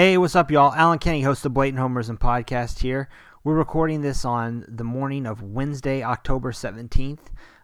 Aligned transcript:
Hey, 0.00 0.16
what's 0.16 0.34
up, 0.34 0.50
y'all? 0.50 0.72
Allen 0.72 0.98
Kenney, 0.98 1.20
host 1.20 1.44
of 1.44 1.52
Blatant 1.52 1.78
Homerism 1.78 2.18
Podcast 2.18 2.78
here. 2.78 3.10
We're 3.44 3.52
recording 3.52 4.00
this 4.00 4.24
on 4.24 4.64
the 4.66 4.82
morning 4.82 5.26
of 5.26 5.42
Wednesday, 5.42 6.02
October 6.02 6.52
17th 6.52 7.18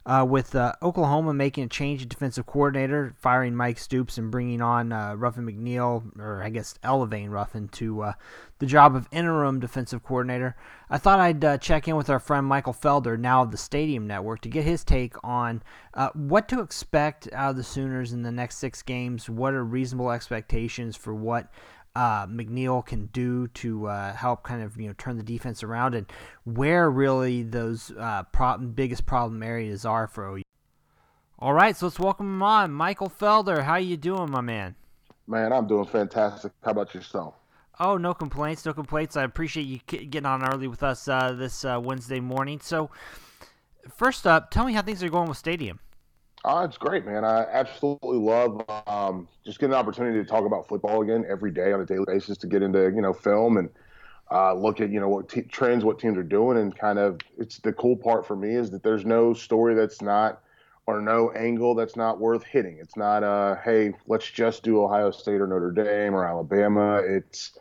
uh, 0.07 0.25
with 0.27 0.55
uh, 0.55 0.73
Oklahoma 0.83 1.35
making 1.35 1.65
a 1.65 1.69
change 1.69 2.01
in 2.01 2.09
defensive 2.09 2.47
coordinator, 2.47 3.13
firing 3.19 3.57
Mike 3.57 3.79
Stoops 3.79 4.19
and 4.19 4.31
bringing 4.31 4.63
on 4.63 4.93
uh, 4.93 5.15
Ruffin 5.17 5.45
McNeill, 5.45 6.17
or 6.19 6.43
I 6.45 6.49
guess 6.49 6.77
elevating 6.85 7.29
Ruffin 7.29 7.67
to 7.71 8.03
uh, 8.03 8.13
the 8.61 8.67
job 8.67 8.95
of 8.95 9.09
interim 9.11 9.59
defensive 9.59 10.05
coordinator. 10.05 10.55
I 10.89 10.99
thought 10.99 11.19
I'd 11.19 11.45
uh, 11.45 11.59
check 11.59 11.89
in 11.89 11.97
with 11.97 12.09
our 12.09 12.21
friend 12.21 12.47
Michael 12.47 12.73
Felder, 12.73 13.19
now 13.19 13.43
of 13.43 13.51
the 13.51 13.57
Stadium 13.57 14.07
Network, 14.07 14.43
to 14.43 14.49
get 14.49 14.63
his 14.63 14.85
take 14.85 15.15
on 15.25 15.61
uh, 15.95 16.11
what 16.15 16.49
to 16.51 16.61
expect 16.61 17.29
out 17.33 17.51
of 17.51 17.57
the 17.57 17.65
Sooners 17.65 18.13
in 18.13 18.23
the 18.23 18.31
next 18.31 18.59
six 18.59 18.83
games. 18.83 19.29
What 19.29 19.55
are 19.55 19.65
reasonable 19.65 20.13
expectations 20.13 20.95
for 20.95 21.15
what 21.17 21.51
uh, 21.97 22.27
McNeill 22.27 22.85
can 22.85 23.07
do 23.07 23.49
to 23.49 23.87
uh, 23.87 24.13
help 24.13 24.43
kind 24.43 24.63
of 24.63 24.79
you 24.79 24.87
know 24.87 24.95
turn 24.99 25.17
the 25.17 25.23
defense 25.23 25.63
around, 25.63 25.95
and 25.95 26.07
where 26.45 26.91
really 26.91 27.43
those 27.43 27.91
uh, 27.99 28.23
biggest 28.75 29.07
problem 29.07 29.43
areas 29.43 29.87
are 29.87 30.07
for 30.07 30.37
OU. 30.37 30.43
All 31.39 31.55
right, 31.55 31.75
so 31.75 31.87
let's 31.87 31.99
welcome 31.99 32.27
him 32.27 32.43
on, 32.43 32.71
Michael 32.71 33.09
Felder. 33.11 33.65
How 33.65 33.77
you 33.77 33.97
doing, 33.97 34.31
my 34.31 34.43
man? 34.43 34.75
Man, 35.27 35.53
I'm 35.53 35.67
doing 35.67 35.87
fantastic. 35.87 36.53
How 36.63 36.71
about 36.71 36.95
yourself? 36.95 37.35
Oh, 37.81 37.97
no 37.97 38.15
complaints, 38.15 38.65
no 38.65 38.73
complaints. 38.73 39.17
I 39.17 39.25
appreciate 39.25 39.65
you 39.65 39.79
getting 39.87 40.27
on 40.27 40.47
early 40.47 40.69
with 40.69 40.83
us 40.83 41.09
uh, 41.09 41.33
this 41.33 41.65
uh, 41.65 41.81
Wednesday 41.83 42.21
morning. 42.21 42.61
So, 42.61 42.91
first 43.95 44.27
up, 44.27 44.51
tell 44.51 44.65
me 44.65 44.73
how 44.73 44.83
things 44.83 45.03
are 45.03 45.11
going 45.11 45.29
with 45.29 45.37
Stadium. 45.37 45.81
Oh, 46.49 46.63
it's 46.63 46.79
great, 46.79 47.05
man. 47.05 47.25
I 47.25 47.45
absolutely 47.51 48.19
love 48.19 48.63
um, 48.87 49.27
just 49.45 49.59
getting 49.59 49.75
an 49.75 49.81
opportunity 49.81 50.23
to 50.23 50.25
talk 50.25 50.45
about 50.45 50.69
football 50.69 51.03
again 51.03 51.25
every 51.29 51.51
day 51.51 51.73
on 51.73 51.81
a 51.81 51.85
daily 51.85 52.05
basis 52.07 52.39
to 52.39 52.47
get 52.47 52.63
into 52.63 52.85
you 52.95 53.03
know 53.03 53.13
film 53.13 53.57
and 53.57 53.69
uh, 54.31 54.55
look 54.55 54.81
at 54.81 54.91
you 54.91 55.01
know 55.01 55.09
what 55.09 55.29
te- 55.29 55.43
trends, 55.43 55.85
what 55.85 55.99
teams 55.99 56.17
are 56.17 56.23
doing, 56.23 56.57
and 56.57 56.79
kind 56.79 57.01
of 57.01 57.19
it's 57.37 57.59
the 57.59 57.73
cool 57.73 57.97
part 57.97 58.25
for 58.25 58.37
me 58.37 58.55
is 58.55 58.71
that 58.71 58.85
there's 58.85 59.05
no 59.05 59.35
story 59.35 59.75
that's 59.75 60.01
not 60.01 60.41
or 60.87 61.01
no 61.01 61.33
angle 61.33 61.75
that's 61.75 61.97
not 61.97 62.21
worth 62.21 62.45
hitting. 62.45 62.79
It's 62.81 62.97
not 62.97 63.25
uh 63.25 63.57
hey 63.65 63.95
let's 64.07 64.31
just 64.31 64.63
do 64.63 64.81
Ohio 64.81 65.11
State 65.11 65.41
or 65.41 65.49
Notre 65.49 65.73
Dame 65.73 66.15
or 66.15 66.25
Alabama. 66.25 67.03
It's 67.05 67.59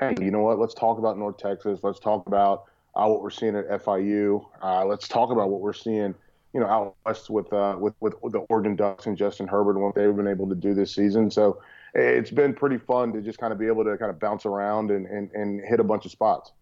hey 0.00 0.16
you 0.18 0.32
know 0.32 0.40
what 0.40 0.58
let's 0.58 0.74
talk 0.74 0.98
about 0.98 1.16
North 1.16 1.36
Texas. 1.38 1.78
Let's 1.84 2.00
talk 2.00 2.26
about 2.26 2.64
uh, 2.96 3.06
what 3.06 3.22
we're 3.22 3.30
seeing 3.30 3.54
at 3.54 3.68
FIU. 3.68 4.44
Uh, 4.60 4.84
let's 4.84 5.06
talk 5.06 5.30
about 5.30 5.48
what 5.48 5.60
we're 5.60 5.72
seeing 5.72 6.16
you 6.52 6.60
know, 6.60 6.66
out 6.66 6.96
west 7.04 7.28
with 7.30 7.52
uh, 7.52 7.76
with, 7.78 7.94
with 8.00 8.32
the 8.32 8.38
Oregon 8.48 8.76
Ducks 8.76 9.06
and 9.06 9.16
Justin 9.16 9.46
Herbert 9.46 9.72
and 9.72 9.82
what 9.82 9.94
they've 9.94 10.14
been 10.14 10.28
able 10.28 10.48
to 10.48 10.54
do 10.54 10.74
this 10.74 10.94
season. 10.94 11.30
So 11.30 11.60
it's 11.94 12.30
been 12.30 12.54
pretty 12.54 12.78
fun 12.78 13.12
to 13.12 13.20
just 13.20 13.38
kind 13.38 13.52
of 13.52 13.58
be 13.58 13.66
able 13.66 13.84
to 13.84 13.96
kind 13.96 14.10
of 14.10 14.18
bounce 14.18 14.46
around 14.46 14.90
and, 14.90 15.06
and, 15.06 15.30
and 15.32 15.60
hit 15.60 15.80
a 15.80 15.84
bunch 15.84 16.04
of 16.04 16.10
spots. 16.10 16.52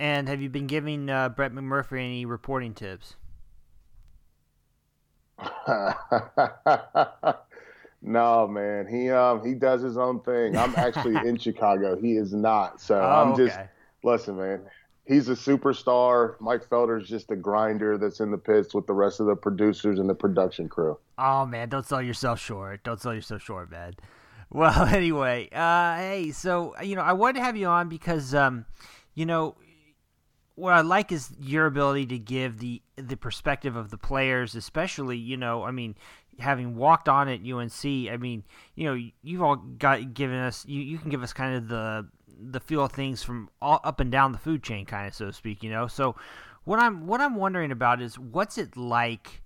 And 0.00 0.28
have 0.28 0.40
you 0.40 0.48
been 0.48 0.66
giving 0.66 1.08
uh, 1.08 1.28
Brett 1.28 1.52
McMurphy 1.52 2.04
any 2.04 2.26
reporting 2.26 2.74
tips? 2.74 3.14
no, 8.02 8.48
man. 8.48 8.86
He 8.88 9.10
um 9.10 9.44
he 9.44 9.54
does 9.54 9.82
his 9.82 9.96
own 9.96 10.20
thing. 10.20 10.56
I'm 10.56 10.74
actually 10.76 11.16
in 11.28 11.36
Chicago. 11.36 11.96
He 12.00 12.12
is 12.12 12.32
not. 12.32 12.80
So 12.80 13.00
oh, 13.00 13.04
I'm 13.04 13.32
okay. 13.32 13.46
just 13.46 13.58
listen, 14.02 14.36
man 14.36 14.60
he's 15.06 15.28
a 15.28 15.34
superstar. 15.34 16.40
Mike 16.40 16.68
Felder's 16.68 17.08
just 17.08 17.30
a 17.30 17.36
grinder 17.36 17.98
that's 17.98 18.20
in 18.20 18.30
the 18.30 18.38
pits 18.38 18.74
with 18.74 18.86
the 18.86 18.92
rest 18.92 19.20
of 19.20 19.26
the 19.26 19.36
producers 19.36 19.98
and 19.98 20.08
the 20.08 20.14
production 20.14 20.68
crew. 20.68 20.98
Oh 21.18 21.46
man, 21.46 21.68
don't 21.68 21.86
sell 21.86 22.02
yourself 22.02 22.40
short. 22.40 22.82
Don't 22.84 23.00
sell 23.00 23.14
yourself 23.14 23.42
short, 23.42 23.70
man. 23.70 23.94
Well, 24.50 24.82
anyway, 24.94 25.48
uh, 25.52 25.96
hey, 25.96 26.30
so 26.30 26.74
you 26.80 26.94
know, 26.94 27.02
I 27.02 27.14
wanted 27.14 27.38
to 27.38 27.44
have 27.44 27.56
you 27.56 27.66
on 27.66 27.88
because, 27.88 28.34
um, 28.34 28.66
you 29.14 29.26
know, 29.26 29.56
what 30.54 30.74
I 30.74 30.82
like 30.82 31.10
is 31.10 31.32
your 31.40 31.66
ability 31.66 32.06
to 32.06 32.18
give 32.18 32.58
the 32.58 32.80
the 32.94 33.16
perspective 33.16 33.74
of 33.74 33.90
the 33.90 33.98
players, 33.98 34.54
especially 34.54 35.16
you 35.16 35.36
know, 35.36 35.64
I 35.64 35.72
mean, 35.72 35.96
having 36.38 36.76
walked 36.76 37.08
on 37.08 37.28
at 37.28 37.40
UNC, 37.40 37.84
I 37.84 38.16
mean, 38.16 38.44
you 38.76 38.84
know, 38.84 39.10
you've 39.22 39.42
all 39.42 39.56
got 39.56 40.14
given 40.14 40.36
us 40.36 40.64
you, 40.68 40.80
you 40.80 40.98
can 40.98 41.10
give 41.10 41.24
us 41.24 41.32
kind 41.32 41.56
of 41.56 41.66
the 41.66 42.06
the 42.50 42.60
feel 42.60 42.84
of 42.84 42.92
things 42.92 43.22
from 43.22 43.48
all 43.60 43.80
up 43.84 44.00
and 44.00 44.10
down 44.10 44.32
the 44.32 44.38
food 44.38 44.62
chain, 44.62 44.86
kind 44.86 45.06
of 45.06 45.14
so 45.14 45.26
to 45.26 45.32
speak. 45.32 45.62
You 45.62 45.70
know, 45.70 45.86
so 45.86 46.16
what 46.64 46.78
I'm 46.78 47.06
what 47.06 47.20
I'm 47.20 47.36
wondering 47.36 47.72
about 47.72 48.00
is 48.00 48.18
what's 48.18 48.58
it 48.58 48.76
like 48.76 49.42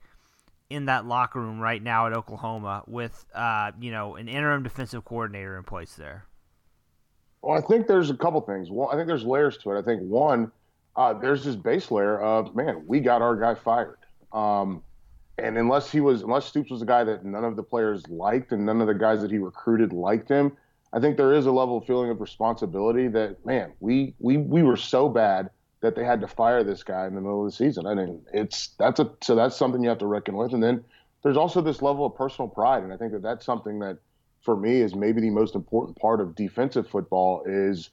in 0.70 0.86
that 0.86 1.06
locker 1.06 1.40
room 1.40 1.60
right 1.60 1.82
now 1.82 2.06
at 2.06 2.12
Oklahoma 2.12 2.82
with 2.86 3.24
uh, 3.34 3.72
you 3.80 3.90
know 3.90 4.16
an 4.16 4.28
interim 4.28 4.62
defensive 4.62 5.04
coordinator 5.04 5.56
in 5.56 5.64
place 5.64 5.94
there. 5.94 6.26
Well, 7.42 7.56
I 7.56 7.60
think 7.60 7.86
there's 7.86 8.10
a 8.10 8.16
couple 8.16 8.40
things. 8.40 8.70
Well, 8.70 8.88
I 8.88 8.96
think 8.96 9.06
there's 9.06 9.24
layers 9.24 9.56
to 9.58 9.72
it. 9.72 9.78
I 9.78 9.82
think 9.82 10.02
one, 10.02 10.50
uh, 10.96 11.14
there's 11.14 11.44
this 11.44 11.54
base 11.54 11.90
layer 11.90 12.20
of 12.20 12.54
man, 12.54 12.84
we 12.86 13.00
got 13.00 13.22
our 13.22 13.36
guy 13.36 13.54
fired. 13.54 13.98
Um, 14.32 14.82
and 15.38 15.56
unless 15.56 15.90
he 15.90 16.00
was, 16.00 16.22
unless 16.22 16.46
Stoops 16.46 16.70
was 16.70 16.82
a 16.82 16.86
guy 16.86 17.04
that 17.04 17.24
none 17.24 17.44
of 17.44 17.54
the 17.54 17.62
players 17.62 18.06
liked 18.08 18.52
and 18.52 18.66
none 18.66 18.80
of 18.80 18.88
the 18.88 18.94
guys 18.94 19.22
that 19.22 19.30
he 19.30 19.38
recruited 19.38 19.92
liked 19.92 20.28
him, 20.28 20.56
I 20.92 21.00
think 21.00 21.16
there 21.16 21.32
is 21.32 21.46
a 21.46 21.52
level 21.52 21.78
of 21.78 21.84
feeling 21.84 22.10
of 22.10 22.20
responsibility 22.20 23.08
that 23.08 23.44
man, 23.44 23.72
we 23.80 24.14
we 24.18 24.36
we 24.36 24.62
were 24.62 24.76
so 24.76 25.08
bad 25.08 25.50
that 25.80 25.94
they 25.94 26.04
had 26.04 26.20
to 26.20 26.26
fire 26.26 26.64
this 26.64 26.82
guy 26.82 27.06
in 27.06 27.14
the 27.14 27.20
middle 27.20 27.44
of 27.44 27.50
the 27.50 27.56
season. 27.56 27.86
I 27.86 27.94
mean, 27.94 28.22
it's 28.32 28.68
that's 28.78 29.00
a 29.00 29.10
so 29.22 29.34
that's 29.34 29.56
something 29.56 29.82
you 29.82 29.88
have 29.88 29.98
to 29.98 30.06
reckon 30.06 30.36
with. 30.36 30.52
And 30.52 30.62
then 30.62 30.84
there's 31.22 31.36
also 31.36 31.60
this 31.60 31.82
level 31.82 32.06
of 32.06 32.14
personal 32.14 32.48
pride, 32.48 32.82
and 32.82 32.92
I 32.92 32.96
think 32.96 33.12
that 33.12 33.22
that's 33.22 33.44
something 33.44 33.80
that 33.80 33.98
for 34.42 34.56
me 34.56 34.80
is 34.80 34.94
maybe 34.94 35.20
the 35.20 35.30
most 35.30 35.54
important 35.54 35.98
part 35.98 36.20
of 36.20 36.34
defensive 36.34 36.88
football 36.88 37.42
is 37.44 37.90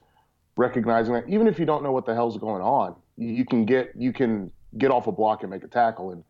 recognizing 0.56 1.12
that 1.12 1.28
even 1.28 1.46
if 1.46 1.58
you 1.58 1.66
don't 1.66 1.82
know 1.82 1.92
what 1.92 2.06
the 2.06 2.14
hell's 2.14 2.38
going 2.38 2.62
on, 2.62 2.96
you 3.16 3.44
can 3.44 3.64
get 3.64 3.92
you 3.96 4.12
can 4.12 4.50
get 4.78 4.90
off 4.90 5.06
a 5.06 5.12
block 5.12 5.42
and 5.42 5.50
make 5.50 5.64
a 5.64 5.68
tackle 5.68 6.10
and 6.10 6.24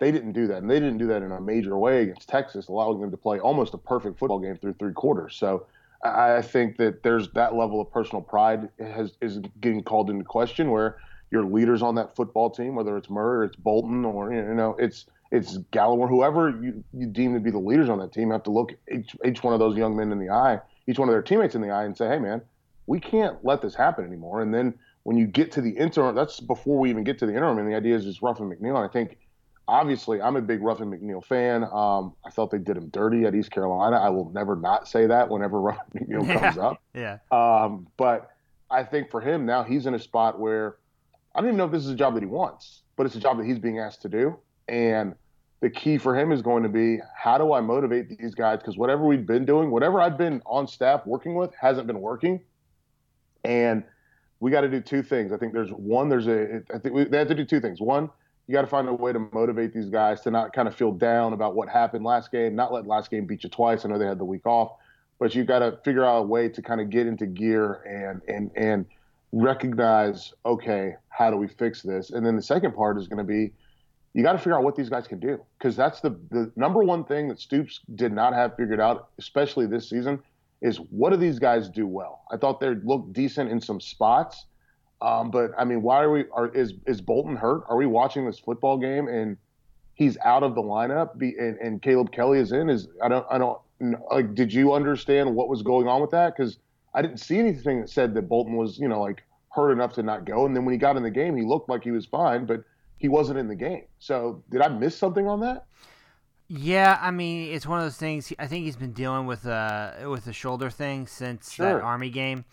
they 0.00 0.12
didn't 0.12 0.32
do 0.32 0.46
that 0.46 0.58
and 0.58 0.70
they 0.70 0.78
didn't 0.78 0.98
do 0.98 1.08
that 1.08 1.22
in 1.22 1.32
a 1.32 1.40
major 1.40 1.76
way 1.76 2.02
against 2.02 2.28
Texas 2.28 2.68
allowing 2.68 3.00
them 3.00 3.10
to 3.10 3.16
play 3.16 3.40
almost 3.40 3.74
a 3.74 3.78
perfect 3.78 4.18
football 4.18 4.38
game 4.38 4.56
through 4.56 4.74
three 4.74 4.92
quarters 4.92 5.34
so 5.34 5.66
I 6.02 6.42
think 6.42 6.76
that 6.76 7.02
there's 7.02 7.30
that 7.30 7.54
level 7.54 7.80
of 7.80 7.90
personal 7.90 8.22
pride 8.22 8.68
has 8.78 9.12
is 9.20 9.40
getting 9.60 9.82
called 9.82 10.10
into 10.10 10.24
question 10.24 10.70
where 10.70 10.98
your 11.30 11.44
leaders 11.44 11.82
on 11.82 11.96
that 11.96 12.14
football 12.14 12.50
team, 12.50 12.74
whether 12.74 12.96
it's 12.96 13.10
Murray 13.10 13.38
or 13.38 13.44
it's 13.44 13.56
Bolton 13.56 14.04
or 14.04 14.32
you 14.32 14.42
know 14.54 14.76
it's 14.78 15.06
it's 15.30 15.58
Gallimore, 15.72 16.08
whoever 16.08 16.50
you, 16.50 16.82
you 16.94 17.06
deem 17.06 17.34
to 17.34 17.40
be 17.40 17.50
the 17.50 17.58
leaders 17.58 17.88
on 17.88 17.98
that 17.98 18.12
team, 18.12 18.30
have 18.30 18.44
to 18.44 18.50
look 18.50 18.72
each 18.92 19.16
each 19.26 19.42
one 19.42 19.52
of 19.52 19.60
those 19.60 19.76
young 19.76 19.96
men 19.96 20.12
in 20.12 20.18
the 20.18 20.30
eye, 20.30 20.60
each 20.86 20.98
one 20.98 21.08
of 21.08 21.12
their 21.12 21.22
teammates 21.22 21.54
in 21.54 21.60
the 21.60 21.70
eye, 21.70 21.84
and 21.84 21.96
say, 21.96 22.08
hey 22.08 22.18
man, 22.18 22.40
we 22.86 23.00
can't 23.00 23.44
let 23.44 23.60
this 23.60 23.74
happen 23.74 24.04
anymore. 24.04 24.40
And 24.40 24.54
then 24.54 24.74
when 25.02 25.16
you 25.16 25.26
get 25.26 25.52
to 25.52 25.60
the 25.60 25.70
interim, 25.70 26.14
that's 26.14 26.40
before 26.40 26.78
we 26.78 26.90
even 26.90 27.04
get 27.04 27.18
to 27.18 27.26
the 27.26 27.34
interim, 27.34 27.58
and 27.58 27.70
the 27.70 27.76
idea 27.76 27.96
is 27.96 28.04
just 28.04 28.22
Ruffin 28.22 28.48
McNeill. 28.48 28.76
And 28.76 28.88
I 28.88 28.88
think 28.88 29.18
obviously, 29.68 30.20
I'm 30.20 30.34
a 30.36 30.40
big 30.40 30.62
Ruffin 30.62 30.90
McNeill 30.90 31.24
fan. 31.24 31.62
Um, 31.64 32.14
I 32.24 32.30
felt 32.30 32.50
they 32.50 32.58
did 32.58 32.76
him 32.76 32.88
dirty 32.88 33.26
at 33.26 33.34
East 33.34 33.50
Carolina. 33.50 33.96
I 33.96 34.08
will 34.08 34.30
never 34.30 34.56
not 34.56 34.88
say 34.88 35.06
that 35.06 35.28
whenever 35.28 35.60
Ruffin 35.60 35.84
McNeill 35.94 36.26
yeah. 36.26 36.40
comes 36.40 36.58
up. 36.58 36.82
Yeah. 36.94 37.18
Um, 37.30 37.86
but 37.96 38.32
I 38.70 38.82
think 38.82 39.10
for 39.10 39.20
him 39.20 39.46
now, 39.46 39.62
he's 39.62 39.86
in 39.86 39.94
a 39.94 40.00
spot 40.00 40.40
where 40.40 40.78
I 41.32 41.40
don't 41.40 41.50
even 41.50 41.58
know 41.58 41.66
if 41.66 41.70
this 41.70 41.84
is 41.84 41.90
a 41.90 41.94
job 41.94 42.14
that 42.14 42.22
he 42.24 42.26
wants, 42.26 42.82
but 42.96 43.06
it's 43.06 43.14
a 43.14 43.20
job 43.20 43.38
that 43.38 43.46
he's 43.46 43.58
being 43.60 43.78
asked 43.78 44.02
to 44.02 44.08
do. 44.08 44.36
And 44.66 45.14
the 45.60 45.70
key 45.70 45.96
for 45.96 46.18
him 46.18 46.32
is 46.32 46.42
going 46.42 46.64
to 46.64 46.68
be 46.68 46.98
how 47.16 47.38
do 47.38 47.52
I 47.52 47.60
motivate 47.60 48.08
these 48.18 48.34
guys? 48.34 48.58
Because 48.58 48.76
whatever 48.76 49.06
we've 49.06 49.26
been 49.26 49.44
doing, 49.44 49.70
whatever 49.70 50.00
I've 50.00 50.18
been 50.18 50.42
on 50.44 50.66
staff 50.66 51.06
working 51.06 51.36
with, 51.36 51.54
hasn't 51.54 51.86
been 51.86 52.00
working. 52.00 52.40
And 53.44 53.84
we 54.40 54.50
got 54.50 54.62
to 54.62 54.68
do 54.68 54.80
two 54.80 55.04
things. 55.04 55.30
I 55.30 55.36
think 55.36 55.52
there's 55.52 55.70
one. 55.70 56.08
There's 56.08 56.26
a. 56.26 56.62
I 56.74 56.78
think 56.78 56.94
we, 56.94 57.04
they 57.04 57.18
have 57.18 57.28
to 57.28 57.34
do 57.34 57.44
two 57.44 57.60
things. 57.60 57.80
One 57.80 58.10
you 58.48 58.54
got 58.54 58.62
to 58.62 58.66
find 58.66 58.88
a 58.88 58.94
way 58.94 59.12
to 59.12 59.18
motivate 59.32 59.74
these 59.74 59.90
guys 59.90 60.22
to 60.22 60.30
not 60.30 60.54
kind 60.54 60.66
of 60.66 60.74
feel 60.74 60.90
down 60.90 61.34
about 61.34 61.54
what 61.54 61.68
happened 61.68 62.02
last 62.02 62.32
game, 62.32 62.56
not 62.56 62.72
let 62.72 62.86
last 62.86 63.10
game 63.10 63.26
beat 63.26 63.44
you 63.44 63.50
twice. 63.50 63.84
I 63.84 63.88
know 63.90 63.98
they 63.98 64.06
had 64.06 64.18
the 64.18 64.24
week 64.24 64.46
off, 64.46 64.72
but 65.18 65.34
you 65.34 65.44
got 65.44 65.58
to 65.58 65.78
figure 65.84 66.04
out 66.04 66.20
a 66.20 66.22
way 66.22 66.48
to 66.48 66.62
kind 66.62 66.80
of 66.80 66.88
get 66.88 67.06
into 67.06 67.26
gear 67.26 67.82
and 67.84 68.22
and 68.26 68.50
and 68.56 68.86
recognize, 69.32 70.32
okay, 70.46 70.94
how 71.10 71.30
do 71.30 71.36
we 71.36 71.46
fix 71.46 71.82
this? 71.82 72.08
And 72.08 72.24
then 72.24 72.36
the 72.36 72.42
second 72.42 72.74
part 72.74 72.96
is 72.96 73.06
going 73.06 73.18
to 73.18 73.24
be 73.24 73.52
you 74.14 74.22
got 74.22 74.32
to 74.32 74.38
figure 74.38 74.56
out 74.56 74.64
what 74.64 74.74
these 74.74 74.88
guys 74.88 75.06
can 75.06 75.20
do 75.20 75.38
because 75.58 75.76
that's 75.76 76.00
the 76.00 76.18
the 76.30 76.50
number 76.56 76.82
one 76.82 77.04
thing 77.04 77.28
that 77.28 77.38
Stoops 77.38 77.80
did 77.96 78.12
not 78.12 78.32
have 78.32 78.56
figured 78.56 78.80
out, 78.80 79.10
especially 79.18 79.66
this 79.66 79.90
season, 79.90 80.20
is 80.62 80.78
what 80.90 81.10
do 81.10 81.18
these 81.18 81.38
guys 81.38 81.68
do 81.68 81.86
well? 81.86 82.22
I 82.32 82.38
thought 82.38 82.60
they 82.60 82.74
looked 82.76 83.12
decent 83.12 83.50
in 83.50 83.60
some 83.60 83.78
spots 83.78 84.46
um, 85.00 85.30
but 85.30 85.52
I 85.56 85.64
mean, 85.64 85.82
why 85.82 86.02
are 86.02 86.10
we? 86.10 86.24
Are, 86.32 86.48
is 86.48 86.74
is 86.86 87.00
Bolton 87.00 87.36
hurt? 87.36 87.62
Are 87.68 87.76
we 87.76 87.86
watching 87.86 88.26
this 88.26 88.38
football 88.38 88.78
game 88.78 89.08
and 89.08 89.36
he's 89.94 90.18
out 90.24 90.42
of 90.42 90.54
the 90.54 90.62
lineup? 90.62 91.16
Be, 91.18 91.34
and, 91.38 91.56
and 91.58 91.82
Caleb 91.82 92.10
Kelly 92.10 92.40
is 92.40 92.52
in. 92.52 92.68
Is 92.68 92.88
I 93.02 93.08
don't 93.08 93.26
I 93.30 93.38
don't 93.38 93.58
like. 94.10 94.34
Did 94.34 94.52
you 94.52 94.72
understand 94.72 95.34
what 95.34 95.48
was 95.48 95.62
going 95.62 95.86
on 95.86 96.00
with 96.00 96.10
that? 96.10 96.34
Because 96.36 96.58
I 96.94 97.02
didn't 97.02 97.18
see 97.18 97.38
anything 97.38 97.80
that 97.80 97.90
said 97.90 98.14
that 98.14 98.28
Bolton 98.28 98.56
was 98.56 98.78
you 98.78 98.88
know 98.88 99.00
like 99.00 99.22
hurt 99.50 99.70
enough 99.70 99.92
to 99.94 100.02
not 100.02 100.24
go. 100.24 100.46
And 100.46 100.56
then 100.56 100.64
when 100.64 100.72
he 100.72 100.78
got 100.78 100.96
in 100.96 101.02
the 101.02 101.10
game, 101.10 101.36
he 101.36 101.44
looked 101.44 101.68
like 101.68 101.84
he 101.84 101.90
was 101.90 102.04
fine, 102.04 102.44
but 102.44 102.64
he 102.98 103.08
wasn't 103.08 103.38
in 103.38 103.48
the 103.48 103.54
game. 103.54 103.84
So 103.98 104.42
did 104.50 104.60
I 104.60 104.68
miss 104.68 104.96
something 104.96 105.26
on 105.28 105.40
that? 105.40 105.66
Yeah, 106.48 106.98
I 107.00 107.10
mean, 107.10 107.52
it's 107.52 107.66
one 107.66 107.78
of 107.78 107.84
those 107.84 107.98
things. 107.98 108.32
I 108.38 108.46
think 108.46 108.64
he's 108.64 108.76
been 108.76 108.92
dealing 108.92 109.26
with 109.26 109.44
a 109.44 110.06
with 110.08 110.26
a 110.26 110.32
shoulder 110.32 110.70
thing 110.70 111.06
since 111.06 111.52
sure. 111.52 111.66
that 111.66 111.82
Army 111.82 112.08
game, 112.08 112.46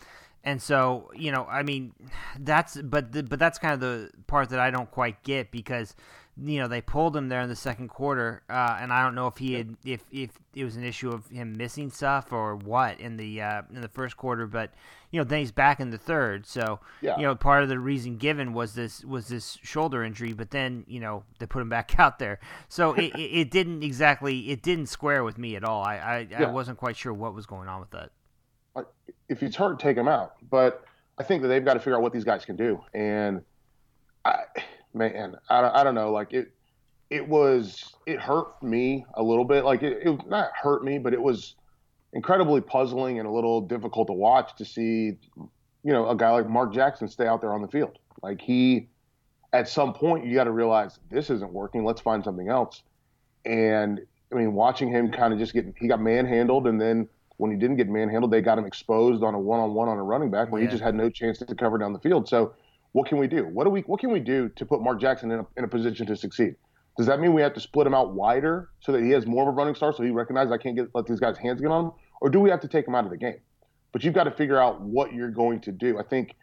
and 0.46 0.62
so 0.62 1.12
you 1.16 1.32
know, 1.32 1.46
I 1.50 1.64
mean, 1.64 1.94
that's 2.40 2.80
but 2.82 3.12
the, 3.12 3.24
but 3.24 3.40
that's 3.40 3.58
kind 3.58 3.74
of 3.74 3.80
the 3.80 4.12
part 4.28 4.50
that 4.50 4.60
I 4.60 4.70
don't 4.70 4.90
quite 4.90 5.24
get 5.24 5.52
because 5.52 5.96
you 6.38 6.60
know 6.60 6.68
they 6.68 6.82
pulled 6.82 7.18
him 7.18 7.30
there 7.30 7.42
in 7.42 7.50
the 7.50 7.56
second 7.56 7.90
quarter, 7.90 8.44
uh, 8.48 8.78
and 8.80 8.94
I 8.94 9.04
don't 9.04 9.16
know 9.16 9.26
if 9.26 9.38
he 9.38 9.54
had 9.54 9.76
if 9.84 10.04
if 10.12 10.30
it 10.54 10.64
was 10.64 10.76
an 10.76 10.84
issue 10.84 11.10
of 11.10 11.28
him 11.30 11.58
missing 11.58 11.90
stuff 11.90 12.32
or 12.32 12.56
what 12.56 13.00
in 13.00 13.18
the 13.18 13.42
uh, 13.42 13.64
in 13.74 13.82
the 13.82 13.88
first 13.88 14.18
quarter, 14.18 14.46
but 14.46 14.72
you 15.10 15.20
know 15.20 15.24
then 15.24 15.40
he's 15.40 15.52
back 15.52 15.80
in 15.80 15.90
the 15.90 15.98
third, 15.98 16.46
so 16.46 16.80
yeah. 17.02 17.18
you 17.18 17.24
know 17.24 17.34
part 17.34 17.64
of 17.64 17.70
the 17.70 17.80
reason 17.80 18.18
given 18.18 18.54
was 18.54 18.76
this 18.76 19.04
was 19.04 19.28
this 19.30 19.58
shoulder 19.64 20.04
injury, 20.04 20.34
but 20.34 20.52
then 20.52 20.84
you 20.88 21.00
know 21.00 21.24
they 21.40 21.48
put 21.48 21.62
him 21.62 21.70
back 21.70 21.98
out 22.00 22.20
there, 22.20 22.40
so 22.70 22.94
it, 22.94 23.14
it 23.16 23.50
didn't 23.50 23.82
exactly 23.82 24.52
it 24.52 24.62
didn't 24.62 24.88
square 24.88 25.24
with 25.24 25.40
me 25.40 25.56
at 25.56 25.64
all. 25.64 25.84
I 25.84 25.96
I, 25.96 26.28
yeah. 26.30 26.44
I 26.44 26.52
wasn't 26.52 26.78
quite 26.78 26.98
sure 26.98 27.14
what 27.14 27.34
was 27.34 27.48
going 27.48 27.68
on 27.68 27.80
with 27.80 27.92
that. 27.92 28.12
If 29.30 29.40
he's 29.40 29.56
hurt, 29.56 29.80
take 29.80 29.98
him 29.98 30.07
out, 30.07 30.34
but 30.50 30.84
I 31.18 31.24
think 31.24 31.42
that 31.42 31.48
they've 31.48 31.63
got 31.63 31.75
to 31.75 31.80
figure 31.80 31.96
out 31.96 32.02
what 32.02 32.13
these 32.13 32.24
guys 32.24 32.46
can 32.46 32.56
do, 32.56 32.81
and 32.94 33.42
I 34.24 34.44
man, 34.96 35.36
I, 35.50 35.81
I 35.81 35.84
don't 35.84 35.94
know. 35.94 36.12
Like 36.12 36.34
it, 36.34 36.52
it 37.10 37.28
was, 37.28 37.94
it 38.07 38.19
hurt 38.19 38.62
me 38.63 39.06
a 39.13 39.22
little 39.22 39.46
bit. 39.46 39.66
Like 39.66 39.84
it, 39.84 40.07
it 40.07 40.28
not 40.28 40.50
hurt 40.60 40.84
me, 40.84 40.98
but 40.98 41.13
it 41.13 41.22
was 41.22 41.56
incredibly 42.13 42.62
puzzling 42.62 43.19
and 43.19 43.28
a 43.28 43.31
little 43.31 43.62
difficult 43.62 44.07
to 44.07 44.13
watch 44.13 44.56
to 44.57 44.66
see, 44.66 45.18
you 45.36 45.92
know, 45.92 46.10
a 46.10 46.16
guy 46.16 46.31
like 46.31 46.50
Mark 46.50 46.74
Jackson 46.74 47.08
stay 47.08 47.28
out 47.28 47.42
there 47.42 47.54
on 47.54 47.62
the 47.62 47.68
field. 47.68 48.00
Like 48.24 48.42
he, 48.42 48.88
at 49.54 49.68
some 49.68 49.94
point, 49.94 50.25
you 50.25 50.34
got 50.34 50.46
to 50.46 50.51
realize 50.51 50.98
this 51.12 51.30
isn't 51.30 51.51
working. 51.51 51.84
Let's 51.84 52.01
find 52.01 52.24
something 52.24 52.48
else. 52.48 52.81
And 53.44 54.01
I 54.31 54.36
mean, 54.36 54.54
watching 54.54 54.90
him 54.90 55.12
kind 55.12 55.34
of 55.34 55.40
just 55.40 55.54
get, 55.54 55.72
he 55.80 55.88
got 55.88 56.01
manhandled, 56.01 56.66
and 56.66 56.81
then 56.81 57.08
when 57.38 57.52
he 57.52 57.58
didn't 57.58 57.78
get 57.78 57.90
manhandled, 57.90 58.32
they 58.32 58.42
got 58.42 58.58
him 58.58 58.66
exposed 58.66 59.24
on 59.24 59.34
a 59.34 59.40
one-on-one 59.40 59.90
on 59.90 59.98
a 59.98 60.04
running 60.04 60.32
back 60.32 60.52
where 60.52 60.62
yeah. 60.62 60.68
he 60.68 60.72
just 60.72 60.84
had 60.84 60.96
no 60.96 61.10
chance 61.10 61.40
to 61.40 61.56
cover 61.56 61.78
down 61.78 61.94
the 61.94 62.00
field. 62.00 62.28
So 62.28 62.54
what 62.94 63.08
can 63.08 63.18
we 63.18 63.28
do? 63.28 63.46
What 63.46 63.66
do 63.66 63.70
we 63.70 63.82
what 63.82 64.00
can 64.00 64.12
we 64.12 64.20
do 64.20 64.50
to 64.56 64.66
put 64.66 64.82
Mark 64.82 65.02
Jackson 65.02 65.32
in 65.32 65.40
a, 65.40 65.48
in 65.58 65.64
a 65.66 65.68
position 65.68 66.06
to 66.08 66.16
succeed? 66.16 66.56
Does 66.98 67.08
that 67.08 67.20
mean 67.20 67.34
we 67.34 67.42
have 67.42 67.54
to 67.56 67.60
split 67.60 67.86
him 67.86 67.94
out 67.94 68.14
wider 68.14 68.70
so 68.80 68.94
that 68.94 69.04
he 69.04 69.10
has 69.10 69.26
more 69.26 69.44
of 69.44 69.50
a 69.50 69.52
running 69.52 69.76
start 69.76 69.98
so 69.98 70.04
he 70.04 70.12
recognizes 70.12 70.52
I 70.52 70.58
can't 70.58 70.78
get 70.78 70.88
let 70.94 71.06
these 71.06 71.20
guys' 71.20 71.38
hands 71.38 71.60
get 71.60 71.72
on 71.72 71.86
him? 71.86 71.92
Or 72.22 72.30
do 72.30 72.40
we 72.40 72.50
have 72.50 72.62
to 72.62 72.70
take 72.70 72.88
him 72.88 72.96
out 72.96 73.04
of 73.04 73.12
the 73.12 73.18
game? 73.18 73.40
But 73.92 74.04
you've 74.04 74.14
got 74.14 74.24
to 74.24 74.32
figure 74.32 74.58
out 74.58 74.82
what 74.82 75.14
you're 75.14 75.30
going 75.30 75.60
to 75.62 75.72
do. 75.74 76.00
I 76.00 76.04
think 76.04 76.36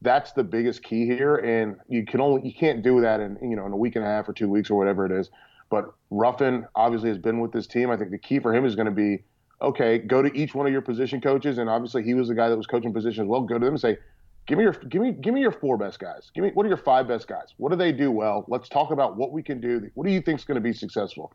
that's 0.00 0.32
the 0.32 0.44
biggest 0.44 0.82
key 0.82 1.04
here. 1.04 1.36
And 1.36 1.76
you 1.88 2.06
can 2.06 2.22
only 2.22 2.46
you 2.46 2.54
can't 2.54 2.82
do 2.82 3.02
that 3.02 3.20
in 3.20 3.36
you 3.42 3.56
know 3.56 3.66
in 3.66 3.72
a 3.72 3.76
week 3.76 3.96
and 3.96 4.04
a 4.04 4.08
half 4.08 4.28
or 4.28 4.32
two 4.32 4.48
weeks 4.48 4.70
or 4.70 4.78
whatever 4.78 5.04
it 5.04 5.12
is. 5.12 5.30
But 5.70 5.92
Ruffin 6.10 6.66
obviously 6.74 7.10
has 7.10 7.18
been 7.18 7.40
with 7.40 7.52
this 7.52 7.66
team. 7.66 7.90
I 7.90 7.98
think 7.98 8.10
the 8.10 8.18
key 8.18 8.38
for 8.38 8.54
him 8.54 8.64
is 8.64 8.74
going 8.74 8.86
to 8.86 8.92
be 8.92 9.24
okay, 9.60 9.98
go 9.98 10.22
to 10.22 10.34
each 10.36 10.54
one 10.54 10.66
of 10.66 10.72
your 10.72 10.82
position 10.82 11.20
coaches, 11.20 11.58
and 11.58 11.68
obviously 11.68 12.02
he 12.02 12.14
was 12.14 12.28
the 12.28 12.34
guy 12.34 12.48
that 12.48 12.56
was 12.56 12.66
coaching 12.66 12.92
position 12.92 13.24
as 13.24 13.28
well. 13.28 13.42
Go 13.42 13.58
to 13.58 13.64
them 13.64 13.74
and 13.74 13.80
say, 13.80 13.98
Give 14.48 14.56
me 14.56 14.64
your 14.64 14.72
give 14.72 15.02
me 15.02 15.12
give 15.12 15.34
me 15.34 15.42
your 15.42 15.52
four 15.52 15.76
best 15.76 15.98
guys. 15.98 16.30
Give 16.34 16.42
me 16.42 16.50
what 16.54 16.64
are 16.64 16.70
your 16.70 16.78
five 16.78 17.06
best 17.06 17.28
guys? 17.28 17.52
What 17.58 17.70
do 17.70 17.76
they 17.76 17.92
do 17.92 18.10
well? 18.10 18.46
Let's 18.48 18.70
talk 18.70 18.90
about 18.90 19.18
what 19.18 19.30
we 19.30 19.42
can 19.42 19.60
do. 19.60 19.90
What 19.92 20.06
do 20.06 20.12
you 20.12 20.22
think 20.22 20.38
is 20.38 20.46
going 20.46 20.54
to 20.54 20.62
be 20.62 20.72
successful? 20.72 21.34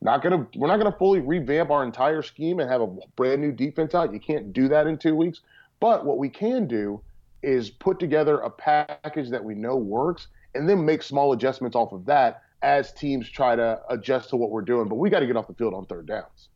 Not 0.00 0.22
gonna 0.22 0.46
we're 0.56 0.68
not 0.68 0.78
gonna 0.78 0.96
fully 0.98 1.20
revamp 1.20 1.70
our 1.70 1.84
entire 1.84 2.22
scheme 2.22 2.60
and 2.60 2.70
have 2.70 2.80
a 2.80 2.86
brand 3.16 3.42
new 3.42 3.52
defense 3.52 3.94
out. 3.94 4.14
You 4.14 4.18
can't 4.18 4.54
do 4.54 4.66
that 4.68 4.86
in 4.86 4.96
two 4.96 5.14
weeks. 5.14 5.42
But 5.78 6.06
what 6.06 6.16
we 6.16 6.30
can 6.30 6.66
do 6.66 7.02
is 7.42 7.68
put 7.68 8.00
together 8.00 8.38
a 8.38 8.48
package 8.48 9.28
that 9.28 9.44
we 9.44 9.54
know 9.54 9.76
works 9.76 10.28
and 10.54 10.66
then 10.66 10.86
make 10.86 11.02
small 11.02 11.34
adjustments 11.34 11.76
off 11.76 11.92
of 11.92 12.06
that 12.06 12.42
as 12.62 12.92
teams 12.94 13.28
try 13.28 13.54
to 13.54 13.78
adjust 13.90 14.30
to 14.30 14.36
what 14.36 14.50
we're 14.50 14.62
doing. 14.62 14.88
But 14.88 14.94
we 14.94 15.10
got 15.10 15.20
to 15.20 15.26
get 15.26 15.36
off 15.36 15.48
the 15.48 15.54
field 15.54 15.74
on 15.74 15.84
third 15.84 16.06
downs. 16.06 16.48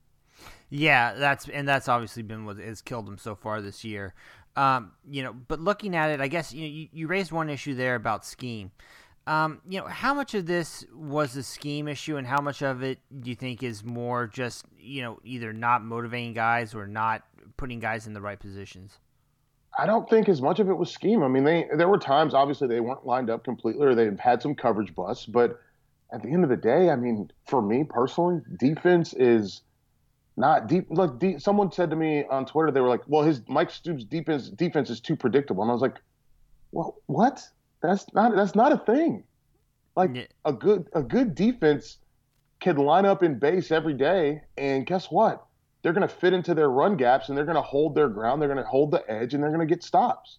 Yeah, 0.70 1.14
that's 1.14 1.48
and 1.48 1.66
that's 1.66 1.88
obviously 1.88 2.22
been 2.22 2.44
what 2.44 2.58
has 2.58 2.82
killed 2.82 3.06
them 3.06 3.18
so 3.18 3.34
far 3.34 3.62
this 3.62 3.84
year. 3.84 4.14
Um, 4.56 4.92
you 5.08 5.22
know, 5.22 5.32
but 5.32 5.60
looking 5.60 5.94
at 5.94 6.10
it, 6.10 6.20
I 6.20 6.28
guess 6.28 6.52
you, 6.52 6.66
you, 6.66 6.88
you 6.92 7.06
raised 7.06 7.32
one 7.32 7.48
issue 7.48 7.74
there 7.74 7.94
about 7.94 8.24
scheme. 8.24 8.72
Um, 9.26 9.60
you 9.68 9.78
know, 9.78 9.86
how 9.86 10.14
much 10.14 10.34
of 10.34 10.46
this 10.46 10.84
was 10.92 11.36
a 11.36 11.42
scheme 11.42 11.86
issue, 11.86 12.16
and 12.16 12.26
how 12.26 12.40
much 12.40 12.62
of 12.62 12.82
it 12.82 12.98
do 13.20 13.30
you 13.30 13.36
think 13.36 13.62
is 13.62 13.84
more 13.84 14.26
just 14.26 14.64
you 14.78 15.02
know 15.02 15.20
either 15.24 15.52
not 15.52 15.84
motivating 15.84 16.34
guys 16.34 16.74
or 16.74 16.86
not 16.86 17.22
putting 17.56 17.78
guys 17.78 18.06
in 18.06 18.14
the 18.14 18.20
right 18.20 18.38
positions? 18.38 18.98
I 19.78 19.86
don't 19.86 20.08
think 20.10 20.28
as 20.28 20.42
much 20.42 20.58
of 20.58 20.68
it 20.68 20.74
was 20.74 20.90
scheme. 20.90 21.22
I 21.22 21.28
mean, 21.28 21.44
they 21.44 21.66
there 21.76 21.88
were 21.88 21.98
times 21.98 22.34
obviously 22.34 22.68
they 22.68 22.80
weren't 22.80 23.06
lined 23.06 23.30
up 23.30 23.44
completely, 23.44 23.86
or 23.86 23.94
they 23.94 24.10
had 24.18 24.42
some 24.42 24.54
coverage 24.54 24.94
busts. 24.94 25.24
But 25.24 25.60
at 26.12 26.22
the 26.22 26.30
end 26.30 26.42
of 26.42 26.50
the 26.50 26.56
day, 26.56 26.90
I 26.90 26.96
mean, 26.96 27.30
for 27.46 27.62
me 27.62 27.84
personally, 27.84 28.40
defense 28.58 29.14
is 29.14 29.62
not 30.38 30.68
deep. 30.68 30.86
Like 30.88 31.18
deep, 31.18 31.40
someone 31.40 31.70
said 31.72 31.90
to 31.90 31.96
me 31.96 32.24
on 32.30 32.46
Twitter, 32.46 32.70
they 32.70 32.80
were 32.80 32.88
like, 32.88 33.02
"Well, 33.06 33.22
his 33.22 33.42
Mike 33.48 33.70
Stoops' 33.70 34.04
defense 34.04 34.48
defense 34.48 34.88
is 34.88 35.00
too 35.00 35.16
predictable," 35.16 35.62
and 35.62 35.70
I 35.70 35.74
was 35.74 35.82
like, 35.82 35.96
"Well, 36.72 36.96
what? 37.06 37.42
That's 37.82 38.06
not 38.14 38.34
that's 38.34 38.54
not 38.54 38.72
a 38.72 38.78
thing. 38.78 39.24
Like 39.96 40.14
yeah. 40.14 40.24
a 40.44 40.52
good 40.52 40.88
a 40.94 41.02
good 41.02 41.34
defense 41.34 41.98
can 42.60 42.76
line 42.76 43.04
up 43.04 43.22
in 43.22 43.38
base 43.38 43.70
every 43.70 43.94
day, 43.94 44.42
and 44.56 44.86
guess 44.86 45.10
what? 45.10 45.44
They're 45.82 45.92
going 45.92 46.06
to 46.06 46.14
fit 46.14 46.32
into 46.32 46.54
their 46.54 46.70
run 46.70 46.96
gaps, 46.96 47.28
and 47.28 47.38
they're 47.38 47.44
going 47.44 47.56
to 47.56 47.62
hold 47.62 47.94
their 47.94 48.08
ground. 48.08 48.40
They're 48.40 48.48
going 48.48 48.62
to 48.62 48.68
hold 48.68 48.90
the 48.90 49.08
edge, 49.10 49.34
and 49.34 49.42
they're 49.42 49.50
going 49.52 49.66
to 49.66 49.72
get 49.72 49.82
stops. 49.82 50.38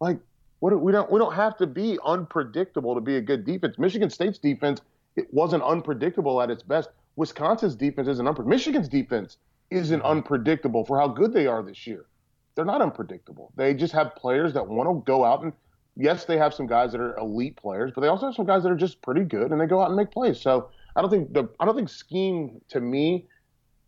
Like 0.00 0.18
what? 0.60 0.78
We 0.80 0.92
don't 0.92 1.10
we 1.10 1.18
don't 1.18 1.34
have 1.34 1.56
to 1.58 1.66
be 1.66 1.98
unpredictable 2.04 2.94
to 2.94 3.00
be 3.00 3.16
a 3.16 3.20
good 3.20 3.44
defense. 3.44 3.78
Michigan 3.78 4.10
State's 4.10 4.38
defense 4.38 4.80
it 5.16 5.32
wasn't 5.32 5.62
unpredictable 5.62 6.42
at 6.42 6.50
its 6.50 6.62
best 6.62 6.90
Wisconsin's 7.16 7.74
defense 7.74 8.08
isn't 8.08 8.26
unpredictable. 8.26 8.50
Michigan's 8.50 8.88
defense 8.88 9.36
isn't 9.70 10.00
mm-hmm. 10.00 10.06
unpredictable 10.06 10.84
for 10.84 10.98
how 10.98 11.08
good 11.08 11.32
they 11.32 11.46
are 11.46 11.62
this 11.62 11.86
year. 11.86 12.06
They're 12.54 12.64
not 12.64 12.82
unpredictable. 12.82 13.52
They 13.56 13.74
just 13.74 13.92
have 13.92 14.14
players 14.14 14.54
that 14.54 14.66
want 14.68 14.88
to 14.88 15.02
go 15.04 15.24
out 15.24 15.42
and 15.42 15.52
yes, 15.96 16.24
they 16.24 16.38
have 16.38 16.54
some 16.54 16.66
guys 16.66 16.92
that 16.92 17.00
are 17.00 17.16
elite 17.18 17.56
players, 17.56 17.92
but 17.94 18.00
they 18.00 18.08
also 18.08 18.26
have 18.26 18.34
some 18.34 18.46
guys 18.46 18.62
that 18.62 18.70
are 18.70 18.76
just 18.76 19.02
pretty 19.02 19.24
good 19.24 19.52
and 19.52 19.60
they 19.60 19.66
go 19.66 19.80
out 19.80 19.88
and 19.88 19.96
make 19.96 20.10
plays. 20.10 20.40
So 20.40 20.70
I 20.96 21.00
don't 21.00 21.10
think 21.10 21.32
the 21.32 21.48
I 21.60 21.64
don't 21.64 21.76
think 21.76 21.88
scheme 21.88 22.60
to 22.68 22.80
me 22.80 23.26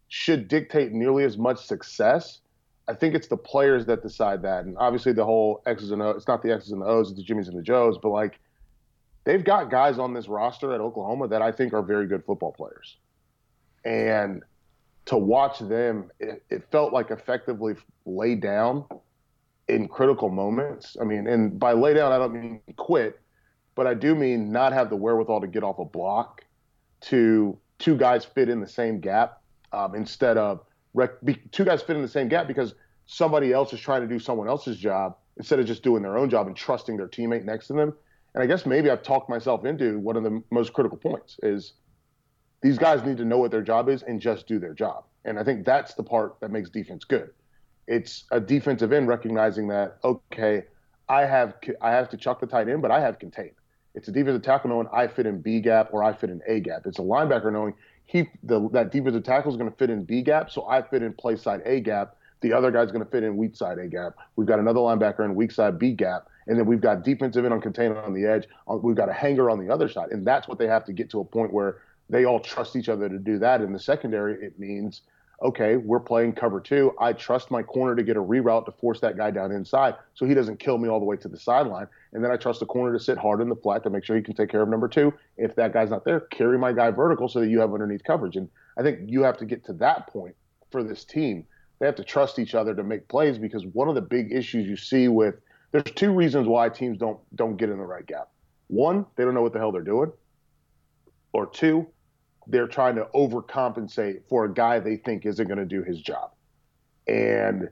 should 0.08 0.48
dictate 0.48 0.92
nearly 0.92 1.24
as 1.24 1.36
much 1.36 1.64
success. 1.64 2.40
I 2.88 2.94
think 2.94 3.16
it's 3.16 3.26
the 3.26 3.36
players 3.36 3.86
that 3.86 4.02
decide 4.02 4.42
that. 4.42 4.64
And 4.64 4.76
obviously 4.78 5.12
the 5.12 5.24
whole 5.24 5.62
X's 5.66 5.90
and 5.90 6.00
O's, 6.00 6.16
it's 6.16 6.28
not 6.28 6.42
the 6.42 6.52
X's 6.52 6.70
and 6.70 6.80
the 6.80 6.86
O's, 6.86 7.10
it's 7.10 7.18
the 7.18 7.24
Jimmys 7.24 7.48
and 7.48 7.58
the 7.58 7.62
Joes, 7.62 7.98
but 8.00 8.10
like 8.10 8.38
they've 9.24 9.44
got 9.44 9.70
guys 9.70 9.98
on 9.98 10.14
this 10.14 10.28
roster 10.28 10.72
at 10.72 10.80
Oklahoma 10.80 11.26
that 11.28 11.42
I 11.42 11.50
think 11.50 11.72
are 11.72 11.82
very 11.82 12.06
good 12.06 12.24
football 12.24 12.52
players 12.52 12.96
and 13.86 14.42
to 15.06 15.16
watch 15.16 15.60
them, 15.60 16.10
it, 16.18 16.42
it, 16.50 16.64
felt 16.72 16.92
like 16.92 17.12
effectively 17.12 17.76
lay 18.04 18.34
down 18.34 18.84
in 19.68 19.86
critical 19.86 20.28
moments. 20.28 20.96
I 21.00 21.04
mean, 21.04 21.28
and 21.28 21.58
by 21.58 21.72
lay 21.72 21.94
down, 21.94 22.10
I 22.10 22.18
don't 22.18 22.34
mean 22.34 22.60
quit, 22.74 23.20
but 23.76 23.86
I 23.86 23.94
do 23.94 24.16
mean 24.16 24.50
not 24.50 24.72
have 24.72 24.90
the 24.90 24.96
wherewithal 24.96 25.40
to 25.40 25.46
get 25.46 25.62
off 25.62 25.78
a 25.78 25.84
block 25.84 26.44
to 27.02 27.56
two 27.78 27.96
guys 27.96 28.24
fit 28.24 28.48
in 28.48 28.60
the 28.60 28.66
same 28.66 28.98
gap 28.98 29.40
um, 29.72 29.94
instead 29.94 30.36
of 30.36 30.64
rec- 30.92 31.20
be, 31.24 31.36
two 31.52 31.64
guys 31.64 31.80
fit 31.80 31.94
in 31.94 32.02
the 32.02 32.08
same 32.08 32.26
gap 32.26 32.48
because 32.48 32.74
somebody 33.06 33.52
else 33.52 33.72
is 33.72 33.78
trying 33.78 34.00
to 34.00 34.08
do 34.08 34.18
someone 34.18 34.48
else's 34.48 34.76
job 34.78 35.16
instead 35.36 35.60
of 35.60 35.66
just 35.66 35.84
doing 35.84 36.02
their 36.02 36.18
own 36.18 36.28
job 36.28 36.48
and 36.48 36.56
trusting 36.56 36.96
their 36.96 37.06
teammate 37.06 37.44
next 37.44 37.68
to 37.68 37.74
them. 37.74 37.94
And 38.34 38.42
I 38.42 38.46
guess 38.46 38.66
maybe 38.66 38.90
I've 38.90 39.04
talked 39.04 39.30
myself 39.30 39.64
into 39.64 40.00
one 40.00 40.16
of 40.16 40.24
the 40.24 40.42
most 40.50 40.72
critical 40.72 40.98
points 40.98 41.38
is– 41.44 41.74
these 42.62 42.78
guys 42.78 43.04
need 43.04 43.16
to 43.18 43.24
know 43.24 43.38
what 43.38 43.50
their 43.50 43.62
job 43.62 43.88
is 43.88 44.02
and 44.02 44.20
just 44.20 44.46
do 44.46 44.58
their 44.58 44.74
job. 44.74 45.04
And 45.24 45.38
I 45.38 45.44
think 45.44 45.64
that's 45.64 45.94
the 45.94 46.02
part 46.02 46.40
that 46.40 46.50
makes 46.50 46.70
defense 46.70 47.04
good. 47.04 47.30
It's 47.86 48.24
a 48.30 48.40
defensive 48.40 48.92
end 48.92 49.08
recognizing 49.08 49.68
that 49.68 49.98
okay, 50.02 50.64
I 51.08 51.22
have 51.22 51.54
I 51.80 51.92
have 51.92 52.08
to 52.10 52.16
chuck 52.16 52.40
the 52.40 52.46
tight 52.46 52.68
end, 52.68 52.82
but 52.82 52.90
I 52.90 53.00
have 53.00 53.18
contain. 53.18 53.52
It's 53.94 54.08
a 54.08 54.12
defensive 54.12 54.42
tackle 54.42 54.70
knowing 54.70 54.88
I 54.92 55.06
fit 55.06 55.26
in 55.26 55.40
B 55.40 55.60
gap 55.60 55.88
or 55.92 56.04
I 56.04 56.12
fit 56.12 56.30
in 56.30 56.42
A 56.46 56.60
gap. 56.60 56.82
It's 56.86 56.98
a 56.98 57.02
linebacker 57.02 57.52
knowing 57.52 57.74
he 58.04 58.28
the, 58.42 58.68
that 58.72 58.92
defensive 58.92 59.24
tackle 59.24 59.50
is 59.50 59.56
going 59.56 59.70
to 59.70 59.76
fit 59.76 59.90
in 59.90 60.04
B 60.04 60.22
gap, 60.22 60.50
so 60.50 60.66
I 60.68 60.82
fit 60.82 61.02
in 61.02 61.12
play 61.12 61.36
side 61.36 61.62
A 61.64 61.80
gap. 61.80 62.16
The 62.40 62.52
other 62.52 62.70
guy's 62.70 62.92
going 62.92 63.04
to 63.04 63.10
fit 63.10 63.22
in 63.22 63.36
weak 63.36 63.56
side 63.56 63.78
A 63.78 63.88
gap. 63.88 64.14
We've 64.36 64.46
got 64.46 64.58
another 64.58 64.80
linebacker 64.80 65.24
in 65.24 65.34
weak 65.34 65.50
side 65.50 65.78
B 65.78 65.92
gap, 65.92 66.28
and 66.46 66.58
then 66.58 66.66
we've 66.66 66.80
got 66.80 67.02
defensive 67.02 67.44
end 67.44 67.54
on 67.54 67.60
container 67.60 68.00
on 68.00 68.12
the 68.12 68.26
edge. 68.26 68.46
Uh, 68.70 68.76
we've 68.76 68.96
got 68.96 69.08
a 69.08 69.12
hanger 69.12 69.50
on 69.50 69.64
the 69.64 69.72
other 69.72 69.88
side, 69.88 70.10
and 70.10 70.26
that's 70.26 70.46
what 70.46 70.58
they 70.58 70.66
have 70.66 70.84
to 70.84 70.92
get 70.92 71.10
to 71.10 71.20
a 71.20 71.24
point 71.24 71.52
where 71.52 71.78
they 72.08 72.24
all 72.24 72.40
trust 72.40 72.76
each 72.76 72.88
other 72.88 73.08
to 73.08 73.18
do 73.18 73.38
that. 73.38 73.60
In 73.60 73.72
the 73.72 73.78
secondary, 73.78 74.34
it 74.44 74.58
means, 74.58 75.02
okay, 75.42 75.76
we're 75.76 76.00
playing 76.00 76.34
cover 76.34 76.60
two. 76.60 76.94
I 76.98 77.12
trust 77.12 77.50
my 77.50 77.62
corner 77.62 77.96
to 77.96 78.02
get 78.02 78.16
a 78.16 78.22
reroute 78.22 78.64
to 78.66 78.72
force 78.72 79.00
that 79.00 79.16
guy 79.16 79.30
down 79.30 79.52
inside 79.52 79.94
so 80.14 80.24
he 80.26 80.34
doesn't 80.34 80.58
kill 80.58 80.78
me 80.78 80.88
all 80.88 81.00
the 81.00 81.04
way 81.04 81.16
to 81.16 81.28
the 81.28 81.38
sideline. 81.38 81.88
And 82.12 82.22
then 82.22 82.30
I 82.30 82.36
trust 82.36 82.60
the 82.60 82.66
corner 82.66 82.96
to 82.96 83.02
sit 83.02 83.18
hard 83.18 83.40
in 83.40 83.48
the 83.48 83.56
flat 83.56 83.82
to 83.84 83.90
make 83.90 84.04
sure 84.04 84.16
he 84.16 84.22
can 84.22 84.34
take 84.34 84.50
care 84.50 84.62
of 84.62 84.68
number 84.68 84.88
two. 84.88 85.12
If 85.36 85.54
that 85.56 85.72
guy's 85.72 85.90
not 85.90 86.04
there, 86.04 86.20
carry 86.20 86.58
my 86.58 86.72
guy 86.72 86.90
vertical 86.90 87.28
so 87.28 87.40
that 87.40 87.48
you 87.48 87.60
have 87.60 87.72
underneath 87.72 88.04
coverage. 88.04 88.36
And 88.36 88.48
I 88.78 88.82
think 88.82 89.00
you 89.10 89.22
have 89.22 89.36
to 89.38 89.44
get 89.44 89.64
to 89.66 89.72
that 89.74 90.06
point 90.08 90.36
for 90.70 90.82
this 90.82 91.04
team. 91.04 91.44
They 91.78 91.86
have 91.86 91.96
to 91.96 92.04
trust 92.04 92.38
each 92.38 92.54
other 92.54 92.74
to 92.74 92.82
make 92.82 93.08
plays 93.08 93.36
because 93.38 93.66
one 93.66 93.88
of 93.88 93.94
the 93.94 94.00
big 94.00 94.32
issues 94.32 94.66
you 94.66 94.76
see 94.76 95.08
with 95.08 95.34
there's 95.72 95.84
two 95.94 96.12
reasons 96.12 96.46
why 96.46 96.68
teams 96.68 96.96
don't 96.96 97.18
don't 97.34 97.56
get 97.56 97.68
in 97.68 97.76
the 97.76 97.84
right 97.84 98.06
gap. 98.06 98.28
One, 98.68 99.04
they 99.16 99.24
don't 99.24 99.34
know 99.34 99.42
what 99.42 99.52
the 99.52 99.58
hell 99.58 99.72
they're 99.72 99.82
doing. 99.82 100.10
Or 101.32 101.46
two, 101.46 101.86
they're 102.46 102.68
trying 102.68 102.94
to 102.96 103.06
overcompensate 103.14 104.22
for 104.28 104.44
a 104.44 104.52
guy 104.52 104.78
they 104.78 104.96
think 104.96 105.26
isn't 105.26 105.46
going 105.46 105.58
to 105.58 105.64
do 105.64 105.82
his 105.82 106.00
job. 106.00 106.32
And 107.08 107.68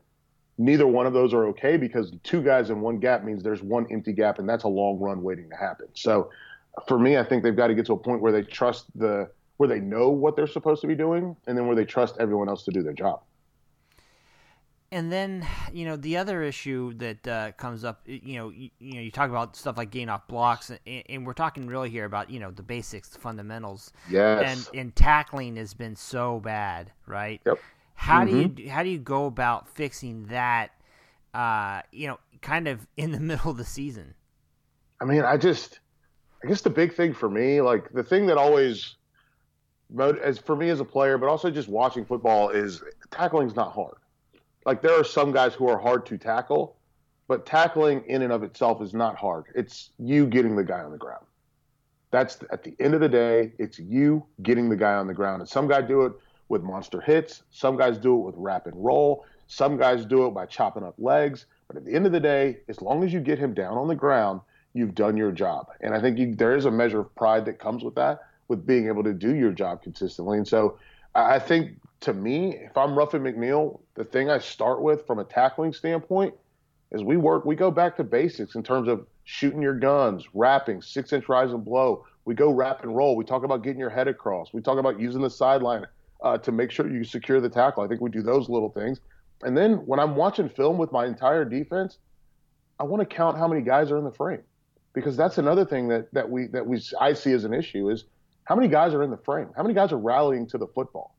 neither 0.59 0.87
one 0.87 1.07
of 1.07 1.13
those 1.13 1.35
are 1.35 1.47
okay 1.47 1.77
because 1.77 2.13
two 2.23 2.43
guys 2.43 2.71
in 2.71 2.81
one 2.81 2.99
gap 2.99 3.25
means 3.25 3.43
there's 3.43 3.63
one 3.63 3.87
empty 3.91 4.13
gap, 4.13 4.39
and 4.39 4.49
that's 4.49 4.65
a 4.65 4.69
long 4.69 4.99
run 4.99 5.23
waiting 5.23 5.49
to 5.51 5.57
happen. 5.57 5.89
So 5.95 6.31
for 6.89 6.99
me, 6.99 7.17
I 7.17 7.25
think 7.25 7.43
they've 7.43 7.57
got 7.57 7.69
to 7.69 7.75
get 7.75 7.87
to 7.87 7.93
a 7.93 7.97
point 7.97 8.21
where 8.21 8.33
they 8.33 8.43
trust 8.43 8.87
the 8.99 9.31
where 9.57 9.69
they 9.69 9.79
know 9.79 10.11
what 10.11 10.35
they're 10.35 10.49
supposed 10.49 10.81
to 10.81 10.89
be 10.89 10.97
doing, 10.97 11.37
and 11.47 11.57
then 11.57 11.69
where 11.69 11.77
they 11.77 11.85
trust 11.85 12.17
everyone 12.19 12.49
else 12.49 12.65
to 12.65 12.73
do 12.73 12.83
their 12.83 12.93
job. 12.93 13.23
And 14.95 15.11
then, 15.11 15.45
you 15.73 15.87
know, 15.87 15.97
the 15.97 16.19
other 16.19 16.45
issue 16.45 16.95
that 16.99 17.27
uh, 17.27 17.51
comes 17.57 17.85
up, 17.85 18.03
you 18.07 18.37
know, 18.37 18.51
you, 18.51 18.71
you, 18.79 18.95
know, 18.95 19.01
you 19.01 19.11
talk 19.11 19.29
about 19.29 19.57
stuff 19.57 19.77
like 19.77 19.91
gain 19.91 20.09
off 20.09 20.29
blocks, 20.29 20.71
and, 20.71 21.03
and, 21.09 21.27
we're 21.27 21.33
talking 21.33 21.67
really 21.67 21.91
here 21.91 22.05
about, 22.05 22.31
you 22.31 22.39
know, 22.39 22.53
the 22.53 22.63
basics, 22.63 23.09
the 23.09 23.19
fundamentals. 23.19 23.93
Yes. 24.09 24.69
And, 24.69 24.79
and 24.79 24.95
tackling 24.95 25.57
has 25.57 25.75
been 25.75 25.97
so 25.97 26.39
bad, 26.39 26.93
right? 27.07 27.41
Yep. 27.45 27.59
How 27.97 28.25
mm-hmm. 28.25 28.55
do 28.55 28.63
you 28.63 28.71
how 28.71 28.85
do 28.85 28.89
you 28.89 29.01
go 29.01 29.27
about 29.27 29.69
fixing 29.69 30.27
that? 30.27 30.71
Uh, 31.35 31.83
you 31.91 32.07
know, 32.07 32.21
kind 32.41 32.69
of 32.69 32.87
in 32.97 33.11
the 33.11 33.19
middle 33.31 33.51
of 33.51 33.57
the 33.57 33.65
season. 33.65 34.15
I 35.01 35.07
mean, 35.07 35.23
I 35.23 35.37
just, 35.37 35.81
I 36.45 36.47
guess 36.47 36.61
the 36.61 36.71
big 36.71 36.95
thing 36.95 37.15
for 37.15 37.29
me, 37.29 37.61
like 37.61 37.91
the 37.91 38.05
thing 38.05 38.27
that 38.27 38.39
always, 38.39 38.95
as 40.23 40.39
for 40.39 40.55
me 40.55 40.69
as 40.69 40.79
a 40.79 40.85
player, 40.85 41.19
but 41.19 41.29
also 41.29 41.51
just 41.51 41.69
watching 41.69 42.05
football, 42.05 42.51
is 42.51 42.81
tackling's 43.11 43.57
not 43.57 43.73
hard 43.73 43.97
like 44.65 44.83
there 44.83 44.99
are 44.99 45.05
some 45.05 45.33
guys 45.33 45.55
who 45.55 45.69
are 45.69 45.79
hard 45.79 46.07
to 46.07 46.19
tackle, 46.19 46.77
but 47.29 47.47
tackling 47.47 48.05
in 48.07 48.23
and 48.23 48.33
of 48.33 48.43
itself 48.43 48.83
is 48.83 48.95
not 48.95 49.17
hard. 49.17 49.47
It's 49.55 49.91
you 49.99 50.27
getting 50.27 50.57
the 50.57 50.65
guy 50.65 50.81
on 50.81 50.93
the 50.93 50.99
ground. 50.99 51.25
That's 52.11 52.39
at 52.51 52.63
the 52.63 52.75
end 52.79 52.95
of 52.95 53.01
the 53.01 53.09
day, 53.09 53.53
it's 53.59 53.79
you 53.79 54.25
getting 54.43 54.69
the 54.69 54.77
guy 54.77 54.95
on 54.95 55.07
the 55.07 55.15
ground. 55.15 55.43
And 55.43 55.49
some 55.49 55.67
guys 55.67 55.89
do 55.89 56.03
it 56.03 56.13
with 56.49 56.63
monster 56.63 57.01
hits, 57.01 57.43
some 57.51 57.77
guys 57.77 57.99
do 57.99 58.15
it 58.15 58.23
with 58.25 58.35
wrap 58.39 58.67
and 58.67 58.85
roll, 58.85 59.25
some 59.47 59.77
guys 59.77 60.05
do 60.05 60.27
it 60.27 60.31
by 60.31 60.47
chopping 60.47 60.85
up 60.85 60.95
legs. 60.99 61.47
But 61.67 61.77
at 61.77 61.85
the 61.85 61.95
end 61.95 62.07
of 62.07 62.13
the 62.13 62.21
day, 62.21 62.59
as 62.69 62.81
long 62.81 63.03
as 63.03 63.13
you 63.13 63.21
get 63.21 63.39
him 63.39 63.55
down 63.55 63.77
on 63.77 63.89
the 63.89 63.95
ground, 63.95 64.41
you've 64.75 64.95
done 64.95 65.17
your 65.17 65.33
job. 65.33 65.69
And 65.81 65.95
I 65.95 66.01
think 66.01 66.19
you, 66.19 66.35
there 66.35 66.55
is 66.55 66.67
a 66.67 66.71
measure 66.71 67.01
of 67.01 67.15
pride 67.15 67.45
that 67.47 67.59
comes 67.59 67.83
with 67.83 67.95
that, 67.95 68.21
with 68.49 68.67
being 68.67 68.87
able 68.89 69.03
to 69.05 69.15
do 69.15 69.35
your 69.35 69.53
job 69.53 69.83
consistently. 69.83 70.37
And 70.39 70.47
so 70.47 70.79
I 71.15 71.39
think 71.39 71.81
to 72.05 72.13
me, 72.13 72.57
if 72.57 72.77
I'm 72.77 72.97
Ruffin 72.97 73.23
McNeill, 73.23 73.81
the 73.95 74.05
thing 74.05 74.29
I 74.29 74.39
start 74.39 74.83
with 74.83 75.07
from 75.07 75.19
a 75.19 75.25
tackling 75.25 75.73
standpoint 75.73 76.35
is 76.93 77.03
we 77.03 77.17
work, 77.17 77.47
we 77.47 77.57
go 77.57 77.71
back 77.71 77.97
to 77.97 78.05
basics 78.05 78.55
in 78.55 78.63
terms 78.63 78.89
of 78.89 79.07
shooting 79.25 79.63
your 79.63 79.75
guns, 79.75 80.25
wrapping, 80.35 80.83
six 80.83 81.15
inch 81.15 81.29
rise 81.31 81.51
and 81.53 81.65
blow. 81.65 82.05
We 82.27 82.35
go 82.35 82.51
wrap 82.51 82.83
and 82.83 82.95
roll. 82.95 83.17
We 83.17 83.25
talk 83.25 83.43
about 83.43 83.63
getting 83.63 83.81
your 83.81 83.91
head 83.91 84.07
across. 84.07 84.53
We 84.53 84.61
talk 84.61 84.79
about 84.79 85.01
using 85.01 85.23
the 85.23 85.31
sideline 85.31 85.87
uh, 86.23 86.37
to 86.39 86.53
make 86.53 86.71
sure 86.71 86.91
you 86.91 87.05
secure 87.05 87.41
the 87.41 87.49
tackle. 87.49 87.83
I 87.83 87.89
think 87.89 88.03
we 88.03 88.11
do 88.11 88.23
those 88.23 88.51
little 88.51 88.71
things. 88.71 89.01
And 89.43 89.57
then 89.57 89.77
when 89.87 89.99
I'm 89.99 90.15
watching 90.15 90.49
film 90.51 90.77
with 90.77 90.93
my 90.93 91.07
entire 91.07 91.47
defense, 91.47 91.97
I 92.79 92.85
want 92.85 93.01
to 93.01 93.07
count 93.07 93.39
how 93.39 93.49
many 93.49 93.63
guys 93.63 93.91
are 93.91 93.97
in 93.97 94.05
the 94.05 94.13
frame 94.13 94.43
because 94.93 95.17
that's 95.17 95.39
another 95.39 95.65
thing 95.65 95.89
that 95.89 96.13
that 96.13 96.29
we 96.29 96.49
that 96.49 96.67
we 96.67 96.83
I 97.01 97.15
see 97.15 97.33
as 97.33 97.45
an 97.45 97.55
issue 97.55 97.89
is 97.89 98.05
how 98.45 98.55
many 98.55 98.69
guys 98.69 98.93
are 98.93 99.03
in 99.03 99.11
the 99.11 99.17
frame? 99.17 99.49
How 99.57 99.63
many 99.63 99.75
guys 99.75 99.91
are 99.91 99.99
rallying 99.99 100.47
to 100.49 100.59
the 100.59 100.67
football? 100.67 101.14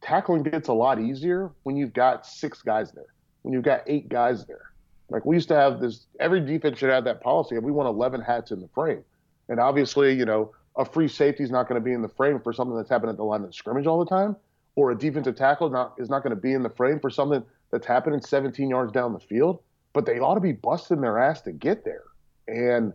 Tackling 0.00 0.42
gets 0.42 0.68
a 0.68 0.72
lot 0.72 1.00
easier 1.00 1.50
when 1.62 1.76
you've 1.76 1.92
got 1.92 2.26
six 2.26 2.62
guys 2.62 2.92
there, 2.92 3.12
when 3.42 3.52
you've 3.52 3.64
got 3.64 3.82
eight 3.86 4.08
guys 4.08 4.44
there. 4.46 4.72
Like 5.10 5.24
we 5.24 5.36
used 5.36 5.48
to 5.48 5.54
have 5.54 5.80
this, 5.80 6.06
every 6.20 6.40
defense 6.40 6.78
should 6.78 6.90
have 6.90 7.04
that 7.04 7.20
policy, 7.22 7.56
and 7.56 7.64
we 7.64 7.72
want 7.72 7.88
11 7.88 8.20
hats 8.20 8.50
in 8.50 8.60
the 8.60 8.68
frame. 8.68 9.02
And 9.48 9.58
obviously, 9.58 10.12
you 10.14 10.26
know, 10.26 10.52
a 10.76 10.84
free 10.84 11.08
safety 11.08 11.42
is 11.42 11.50
not 11.50 11.68
going 11.68 11.80
to 11.80 11.84
be 11.84 11.92
in 11.92 12.02
the 12.02 12.08
frame 12.08 12.40
for 12.40 12.52
something 12.52 12.76
that's 12.76 12.90
happening 12.90 13.10
at 13.10 13.16
the 13.16 13.24
line 13.24 13.42
of 13.42 13.54
scrimmage 13.54 13.86
all 13.86 13.98
the 13.98 14.08
time, 14.08 14.36
or 14.76 14.90
a 14.90 14.98
defensive 14.98 15.34
tackle 15.34 15.70
not, 15.70 15.94
is 15.98 16.10
not 16.10 16.22
going 16.22 16.34
to 16.34 16.40
be 16.40 16.52
in 16.52 16.62
the 16.62 16.70
frame 16.70 17.00
for 17.00 17.10
something 17.10 17.42
that's 17.70 17.86
happening 17.86 18.20
17 18.20 18.68
yards 18.68 18.92
down 18.92 19.12
the 19.12 19.18
field. 19.18 19.60
But 19.94 20.06
they 20.06 20.18
ought 20.18 20.34
to 20.34 20.40
be 20.40 20.52
busting 20.52 21.00
their 21.00 21.18
ass 21.18 21.40
to 21.42 21.52
get 21.52 21.84
there. 21.84 22.04
And 22.46 22.92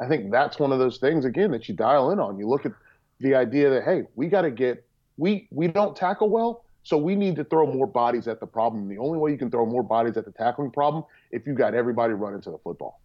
I 0.00 0.08
think 0.08 0.30
that's 0.30 0.58
one 0.58 0.72
of 0.72 0.78
those 0.78 0.98
things, 0.98 1.24
again, 1.24 1.50
that 1.52 1.68
you 1.68 1.74
dial 1.74 2.10
in 2.10 2.18
on. 2.18 2.38
You 2.38 2.48
look 2.48 2.64
at 2.64 2.72
the 3.20 3.34
idea 3.34 3.70
that, 3.70 3.84
hey, 3.84 4.04
we 4.16 4.28
got 4.28 4.42
to 4.42 4.50
get 4.50 4.84
we 5.20 5.46
we 5.50 5.68
don't 5.68 5.94
tackle 5.94 6.30
well, 6.30 6.64
so 6.82 6.96
we 6.96 7.14
need 7.14 7.36
to 7.36 7.44
throw 7.44 7.66
more 7.66 7.86
bodies 7.86 8.26
at 8.26 8.40
the 8.40 8.46
problem. 8.46 8.88
The 8.88 8.98
only 8.98 9.18
way 9.18 9.30
you 9.30 9.38
can 9.38 9.50
throw 9.50 9.66
more 9.66 9.82
bodies 9.82 10.16
at 10.16 10.24
the 10.24 10.32
tackling 10.32 10.70
problem 10.70 11.04
if 11.30 11.46
you 11.46 11.52
got 11.52 11.74
everybody 11.74 12.14
running 12.14 12.40
to 12.42 12.50
the 12.50 12.58
football. 12.58 13.00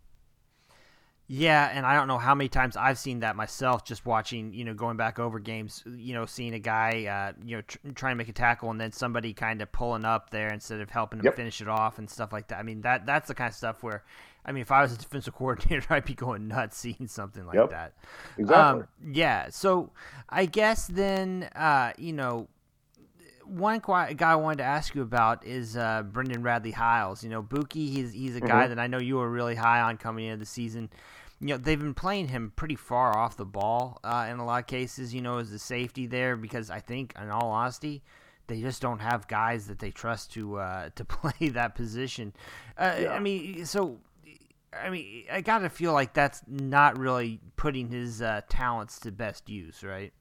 Yeah, 1.28 1.72
and 1.74 1.88
I 1.88 1.96
don't 1.96 2.08
know 2.08 2.20
how 2.20 2.36
many 2.36 2.50
times 2.50 2.78
I've 2.78 3.00
seen 3.00 3.22
that 3.22 3.36
myself, 3.36 3.84
just 3.84 4.06
watching, 4.06 4.54
you 4.54 4.64
know, 4.64 4.76
going 4.76 4.96
back 4.96 5.18
over 5.18 5.40
games, 5.40 5.84
you 5.88 6.14
know, 6.14 6.28
seeing 6.28 6.54
a 6.54 6.60
guy, 6.60 7.06
uh, 7.06 7.34
you 7.44 7.58
know, 7.58 7.64
tr- 7.64 7.78
trying 7.96 8.12
to 8.12 8.16
make 8.16 8.30
a 8.30 8.34
tackle 8.34 8.70
and 8.70 8.80
then 8.80 8.92
somebody 8.92 9.34
kind 9.34 9.60
of 9.64 9.72
pulling 9.72 10.06
up 10.06 10.30
there 10.30 10.54
instead 10.54 10.82
of 10.82 10.92
helping 10.92 11.20
him 11.20 11.26
yep. 11.26 11.36
finish 11.36 11.62
it 11.62 11.68
off 11.68 11.98
and 11.98 12.08
stuff 12.08 12.32
like 12.32 12.48
that. 12.50 12.60
I 12.60 12.64
mean, 12.64 12.82
that 12.82 13.08
that's 13.08 13.28
the 13.28 13.34
kind 13.34 13.50
of 13.50 13.56
stuff 13.56 13.82
where, 13.82 14.04
I 14.46 14.52
mean, 14.52 14.62
if 14.62 14.72
I 14.72 14.82
was 14.82 14.94
a 14.94 14.98
defensive 14.98 15.34
coordinator, 15.34 15.86
I'd 15.94 16.06
be 16.06 16.14
going 16.14 16.48
nuts 16.48 16.78
seeing 16.78 17.08
something 17.08 17.46
like 17.46 17.56
yep. 17.56 17.70
that. 17.72 17.94
Exactly. 18.38 18.82
Um, 18.84 18.88
yeah. 19.12 19.50
So 19.50 19.92
I 20.30 20.46
guess 20.46 20.88
then, 20.88 21.50
uh, 21.56 21.94
you 21.98 22.14
know, 22.14 22.48
one 23.44 23.80
guy 23.80 24.16
I 24.20 24.36
wanted 24.36 24.58
to 24.60 24.64
ask 24.64 24.96
you 24.96 25.02
about 25.02 25.46
is 25.46 25.78
uh, 25.78 26.04
Brendan 26.04 26.42
Radley 26.42 26.72
Hiles. 26.72 27.24
You 27.24 27.30
know, 27.30 27.44
Buki, 27.44 27.90
he's 27.92 28.14
he's 28.14 28.36
a 28.36 28.40
mm-hmm. 28.40 28.48
guy 28.48 28.68
that 28.68 28.80
I 28.80 28.88
know 28.88 29.00
you 29.00 29.18
were 29.18 29.30
really 29.30 29.56
high 29.56 29.82
on 29.82 29.98
coming 29.98 30.26
into 30.26 30.38
the 30.38 30.46
season 30.46 30.90
you 31.40 31.48
know 31.48 31.58
they've 31.58 31.80
been 31.80 31.94
playing 31.94 32.30
him 32.30 32.54
pretty 32.56 32.76
far 32.76 33.18
off 33.18 33.38
the 33.38 33.46
ball 33.46 34.00
uh, 34.04 34.28
in 34.30 34.40
a 34.40 34.46
lot 34.46 34.62
of 34.62 34.68
cases. 34.68 35.14
You 35.14 35.22
know, 35.22 35.40
as 35.40 35.52
a 35.52 35.60
safety 35.60 36.08
there 36.08 36.36
because 36.36 36.70
I 36.70 36.80
think, 36.80 37.14
in 37.22 37.30
all 37.30 37.52
honesty, 37.52 38.04
they 38.48 38.62
just 38.62 38.82
don't 38.82 39.00
have 39.00 39.28
guys 39.28 39.68
that 39.68 39.80
they 39.80 39.92
trust 39.92 40.32
to 40.34 40.58
uh, 40.58 40.90
to 40.96 41.06
play 41.06 41.50
that 41.50 41.76
position. 41.76 42.34
Uh, 42.78 42.96
yeah. 43.02 43.14
I 43.14 43.20
mean, 43.20 43.66
so 43.66 44.00
I 44.84 44.90
mean, 44.90 45.26
I 45.32 45.42
got 45.42 45.60
to 45.60 45.70
feel 45.70 45.94
like 45.94 46.14
that's 46.14 46.42
not 46.48 46.98
really 46.98 47.40
putting 47.56 47.90
his 47.90 48.22
uh, 48.22 48.42
talents 48.50 49.00
to 49.02 49.12
best 49.12 49.50
use, 49.50 49.84
right? 49.84 50.14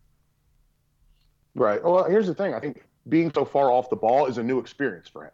Right. 1.54 1.82
Well, 1.82 2.04
here's 2.04 2.26
the 2.26 2.34
thing. 2.34 2.54
I 2.54 2.60
think 2.60 2.84
being 3.08 3.30
so 3.34 3.44
far 3.44 3.70
off 3.70 3.90
the 3.90 3.96
ball 3.96 4.26
is 4.26 4.38
a 4.38 4.42
new 4.42 4.58
experience 4.58 5.08
for 5.08 5.24
him. 5.24 5.30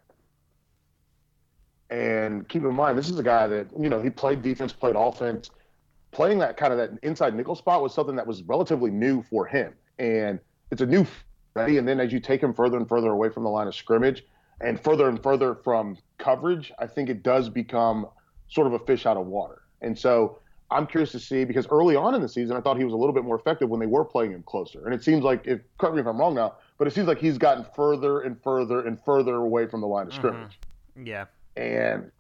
And 1.91 2.49
keep 2.49 2.63
in 2.63 2.75
mind, 2.75 2.97
this 2.97 3.11
is 3.11 3.19
a 3.19 3.23
guy 3.23 3.47
that 3.49 3.67
you 3.79 3.89
know 3.89 4.01
he 4.01 4.11
played 4.11 4.43
defense, 4.43 4.73
played 4.73 4.97
offense 4.97 5.51
playing 6.13 6.39
that 6.39 6.57
kind 6.57 6.73
of 6.73 6.79
that 6.79 6.91
inside 7.03 7.35
nickel 7.35 7.55
spot 7.55 7.83
was 7.83 7.95
something 7.95 8.17
that 8.17 8.27
was 8.27 8.43
relatively 8.43 8.91
new 8.91 9.23
for 9.23 9.47
him. 9.47 9.73
And 9.99 10.41
it's 10.71 10.83
a 10.83 10.87
new 10.87 11.07
ready. 11.55 11.79
And 11.79 11.87
then 11.87 12.01
as 12.01 12.13
you 12.13 12.21
take 12.21 12.43
him 12.43 12.55
further 12.55 12.77
and 12.77 12.89
further 12.89 13.11
away 13.11 13.31
from 13.31 13.43
the 13.43 13.49
line 13.49 13.67
of 13.67 13.75
scrimmage 13.75 14.25
and 14.61 14.81
further 14.81 15.09
and 15.09 15.23
further 15.23 15.55
from 15.55 15.97
coverage, 16.19 16.73
I 16.79 16.87
think 16.87 17.09
it 17.09 17.23
does 17.23 17.49
become 17.49 18.07
sort 18.51 18.67
of 18.67 18.75
a 18.75 18.79
fish 18.81 19.07
out 19.07 19.17
of 19.17 19.27
water. 19.27 19.63
And 19.81 19.99
so 19.99 20.39
I'm 20.71 20.87
curious 20.87 21.11
to 21.13 21.19
see 21.19 21.45
because 21.45 21.67
early 21.69 21.97
on 21.97 22.15
in 22.15 22.21
the 22.21 22.29
season, 22.29 22.57
I 22.57 22.61
thought 22.61 22.77
he 22.77 22.85
was 22.85 22.93
a 22.93 22.97
little 22.97 23.15
bit 23.15 23.25
more 23.25 23.37
effective 23.37 23.69
when 23.69 23.81
they 23.81 23.87
were 23.87 24.05
playing 24.05 24.33
him 24.33 24.43
closer. 24.43 24.85
And 24.85 24.95
it 24.95 25.03
seems 25.03 25.25
like, 25.25 25.47
if 25.47 25.61
correct 25.79 25.95
me 25.95 26.01
if 26.01 26.07
I'm 26.07 26.19
wrong 26.19 26.35
now, 26.35 26.55
but 26.79 26.87
it 26.87 26.95
seems 26.95 27.09
like 27.09 27.19
he's 27.19 27.39
gotten 27.39 27.65
further 27.75 28.21
and 28.21 28.41
further 28.43 28.87
and 28.87 29.03
further 29.05 29.37
away 29.37 29.67
from 29.67 29.81
the 29.81 29.87
line 29.87 30.07
of 30.07 30.15
scrimmage. 30.15 30.59
Mm-hmm. 30.97 31.07
Yeah. 31.07 31.25
And 31.57 32.11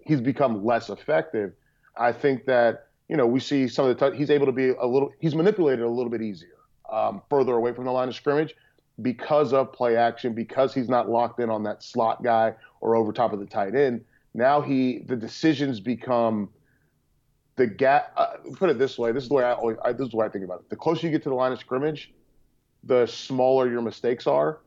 he's 0.00 0.20
become 0.20 0.64
less 0.64 0.90
effective. 0.90 1.52
I 1.96 2.12
think 2.12 2.44
that 2.44 2.86
you 3.08 3.16
know, 3.16 3.26
we 3.26 3.40
see 3.40 3.68
some 3.68 3.86
of 3.86 3.96
the 3.96 4.10
t- 4.10 4.16
he's 4.16 4.30
able 4.30 4.46
to 4.46 4.52
be 4.52 4.70
a 4.70 4.86
little 4.86 5.12
he's 5.20 5.34
manipulated 5.34 5.84
a 5.84 5.88
little 5.88 6.10
bit 6.10 6.22
easier, 6.22 6.56
um, 6.90 7.22
further 7.30 7.54
away 7.54 7.72
from 7.72 7.84
the 7.84 7.92
line 7.92 8.08
of 8.08 8.14
scrimmage 8.14 8.54
because 9.02 9.52
of 9.52 9.72
play 9.72 9.96
action, 9.96 10.32
because 10.32 10.74
he's 10.74 10.88
not 10.88 11.08
locked 11.08 11.38
in 11.40 11.50
on 11.50 11.62
that 11.62 11.82
slot 11.82 12.22
guy 12.22 12.54
or 12.80 12.96
over 12.96 13.12
top 13.12 13.32
of 13.32 13.38
the 13.38 13.46
tight 13.46 13.74
end. 13.74 14.04
Now 14.36 14.60
he 14.60 14.98
the 14.98 15.16
decisions 15.16 15.80
become 15.80 16.50
the 17.56 17.66
gap. 17.66 18.12
Uh, 18.16 18.34
put 18.54 18.68
it 18.68 18.78
this 18.78 18.98
way: 18.98 19.10
this 19.10 19.22
is 19.22 19.28
the 19.30 19.34
way 19.34 19.44
I, 19.44 19.54
always, 19.54 19.78
I 19.82 19.92
this 19.92 20.04
is 20.04 20.10
the 20.10 20.18
way 20.18 20.26
I 20.26 20.28
think 20.28 20.44
about 20.44 20.60
it. 20.60 20.68
The 20.68 20.76
closer 20.76 21.06
you 21.06 21.10
get 21.10 21.22
to 21.22 21.30
the 21.30 21.34
line 21.34 21.52
of 21.52 21.58
scrimmage, 21.58 22.12
the 22.84 23.06
smaller 23.06 23.68
your 23.68 23.80
mistakes 23.80 24.26
are, 24.26 24.60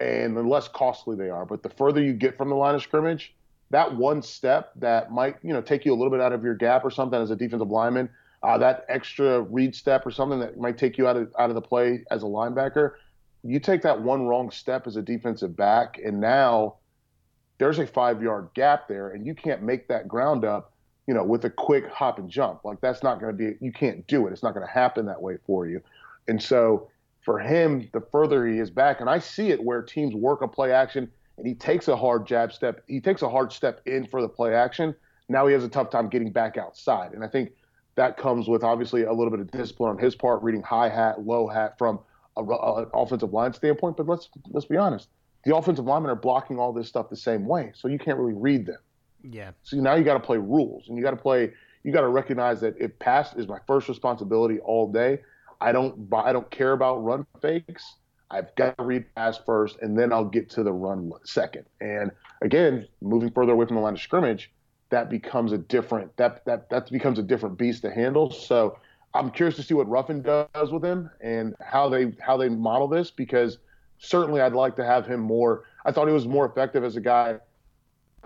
and 0.00 0.34
the 0.34 0.42
less 0.42 0.68
costly 0.68 1.16
they 1.16 1.28
are. 1.28 1.44
But 1.44 1.62
the 1.62 1.68
further 1.68 2.02
you 2.02 2.14
get 2.14 2.38
from 2.38 2.48
the 2.48 2.54
line 2.54 2.74
of 2.74 2.82
scrimmage, 2.82 3.34
that 3.70 3.94
one 3.94 4.22
step 4.22 4.72
that 4.76 5.12
might 5.12 5.36
you 5.42 5.52
know 5.52 5.60
take 5.60 5.84
you 5.84 5.92
a 5.92 5.96
little 5.96 6.10
bit 6.10 6.22
out 6.22 6.32
of 6.32 6.42
your 6.42 6.54
gap 6.54 6.82
or 6.82 6.90
something 6.90 7.20
as 7.20 7.30
a 7.30 7.36
defensive 7.36 7.70
lineman, 7.70 8.08
uh, 8.42 8.56
that 8.56 8.86
extra 8.88 9.42
read 9.42 9.74
step 9.74 10.06
or 10.06 10.10
something 10.10 10.40
that 10.40 10.58
might 10.58 10.78
take 10.78 10.96
you 10.96 11.06
out 11.06 11.18
of 11.18 11.30
out 11.38 11.50
of 11.50 11.54
the 11.54 11.62
play 11.62 12.04
as 12.10 12.22
a 12.22 12.26
linebacker, 12.26 12.92
you 13.42 13.60
take 13.60 13.82
that 13.82 14.00
one 14.00 14.26
wrong 14.26 14.50
step 14.50 14.86
as 14.86 14.96
a 14.96 15.02
defensive 15.02 15.54
back, 15.54 16.00
and 16.02 16.22
now 16.22 16.76
there's 17.64 17.78
a 17.78 17.86
five 17.86 18.22
yard 18.22 18.50
gap 18.52 18.88
there, 18.88 19.08
and 19.08 19.26
you 19.26 19.34
can't 19.34 19.62
make 19.62 19.88
that 19.88 20.06
ground 20.06 20.44
up, 20.44 20.74
you 21.06 21.14
know, 21.14 21.24
with 21.24 21.46
a 21.46 21.50
quick 21.50 21.88
hop 21.88 22.18
and 22.18 22.28
jump. 22.28 22.62
Like 22.62 22.78
that's 22.82 23.02
not 23.02 23.20
going 23.20 23.34
to 23.34 23.38
be, 23.38 23.56
you 23.64 23.72
can't 23.72 24.06
do 24.06 24.26
it. 24.26 24.34
It's 24.34 24.42
not 24.42 24.52
going 24.52 24.66
to 24.66 24.70
happen 24.70 25.06
that 25.06 25.22
way 25.22 25.38
for 25.46 25.66
you. 25.66 25.80
And 26.28 26.42
so 26.42 26.90
for 27.22 27.38
him, 27.38 27.88
the 27.94 28.02
further 28.12 28.46
he 28.46 28.58
is 28.58 28.70
back, 28.70 29.00
and 29.00 29.08
I 29.08 29.18
see 29.18 29.48
it 29.48 29.64
where 29.64 29.80
teams 29.80 30.14
work 30.14 30.42
a 30.42 30.48
play 30.48 30.72
action 30.72 31.10
and 31.38 31.46
he 31.46 31.54
takes 31.54 31.88
a 31.88 31.96
hard 31.96 32.26
jab 32.26 32.52
step. 32.52 32.82
He 32.86 33.00
takes 33.00 33.22
a 33.22 33.30
hard 33.30 33.50
step 33.50 33.80
in 33.86 34.06
for 34.08 34.20
the 34.20 34.28
play 34.28 34.54
action. 34.54 34.94
Now 35.30 35.46
he 35.46 35.54
has 35.54 35.64
a 35.64 35.68
tough 35.70 35.88
time 35.88 36.10
getting 36.10 36.32
back 36.32 36.58
outside. 36.58 37.14
And 37.14 37.24
I 37.24 37.28
think 37.28 37.52
that 37.94 38.18
comes 38.18 38.46
with 38.46 38.62
obviously 38.62 39.04
a 39.04 39.12
little 39.14 39.30
bit 39.30 39.40
of 39.40 39.50
discipline 39.50 39.88
on 39.88 39.98
his 39.98 40.14
part, 40.14 40.42
reading 40.42 40.62
high 40.62 40.90
hat, 40.90 41.24
low 41.24 41.48
hat 41.48 41.78
from 41.78 42.00
a, 42.36 42.42
a, 42.42 42.82
an 42.82 42.90
offensive 42.92 43.32
line 43.32 43.54
standpoint. 43.54 43.96
But 43.96 44.06
let's 44.06 44.28
let's 44.50 44.66
be 44.66 44.76
honest, 44.76 45.08
the 45.44 45.54
offensive 45.54 45.84
linemen 45.84 46.10
are 46.10 46.16
blocking 46.16 46.58
all 46.58 46.72
this 46.72 46.88
stuff 46.88 47.10
the 47.10 47.16
same 47.16 47.46
way, 47.46 47.72
so 47.74 47.88
you 47.88 47.98
can't 47.98 48.18
really 48.18 48.34
read 48.34 48.66
them. 48.66 48.78
Yeah. 49.22 49.52
So 49.62 49.76
now 49.76 49.94
you 49.94 50.04
got 50.04 50.14
to 50.14 50.20
play 50.20 50.38
rules, 50.38 50.88
and 50.88 50.96
you 50.96 51.02
got 51.02 51.10
to 51.10 51.16
play. 51.16 51.52
You 51.82 51.92
got 51.92 52.00
to 52.00 52.08
recognize 52.08 52.60
that 52.62 52.74
if 52.78 52.98
pass 52.98 53.34
is 53.34 53.46
my 53.46 53.58
first 53.66 53.88
responsibility 53.88 54.58
all 54.60 54.90
day, 54.90 55.20
I 55.60 55.72
don't 55.72 56.08
I 56.14 56.32
don't 56.32 56.50
care 56.50 56.72
about 56.72 57.04
run 57.04 57.26
fakes. 57.40 57.96
I've 58.30 58.54
got 58.56 58.76
to 58.78 58.84
read 58.84 59.04
pass 59.14 59.38
first, 59.44 59.78
and 59.80 59.98
then 59.98 60.12
I'll 60.12 60.24
get 60.24 60.50
to 60.50 60.62
the 60.62 60.72
run 60.72 61.12
second. 61.24 61.66
And 61.80 62.10
again, 62.42 62.88
moving 63.00 63.30
further 63.30 63.52
away 63.52 63.66
from 63.66 63.76
the 63.76 63.82
line 63.82 63.94
of 63.94 64.00
scrimmage, 64.00 64.50
that 64.90 65.10
becomes 65.10 65.52
a 65.52 65.58
different 65.58 66.16
that 66.16 66.44
that 66.46 66.70
that 66.70 66.90
becomes 66.90 67.18
a 67.18 67.22
different 67.22 67.58
beast 67.58 67.82
to 67.82 67.90
handle. 67.90 68.30
So 68.30 68.78
I'm 69.14 69.30
curious 69.30 69.56
to 69.56 69.62
see 69.62 69.74
what 69.74 69.88
Ruffin 69.88 70.22
does 70.22 70.72
with 70.72 70.84
him 70.84 71.10
and 71.20 71.54
how 71.60 71.88
they 71.88 72.12
how 72.20 72.36
they 72.36 72.48
model 72.48 72.88
this 72.88 73.10
because 73.10 73.58
certainly 73.98 74.40
I'd 74.40 74.52
like 74.52 74.76
to 74.76 74.84
have 74.84 75.06
him 75.06 75.20
more. 75.20 75.64
I 75.84 75.92
thought 75.92 76.06
he 76.06 76.14
was 76.14 76.26
more 76.26 76.46
effective 76.46 76.84
as 76.84 76.96
a 76.96 77.00
guy 77.00 77.36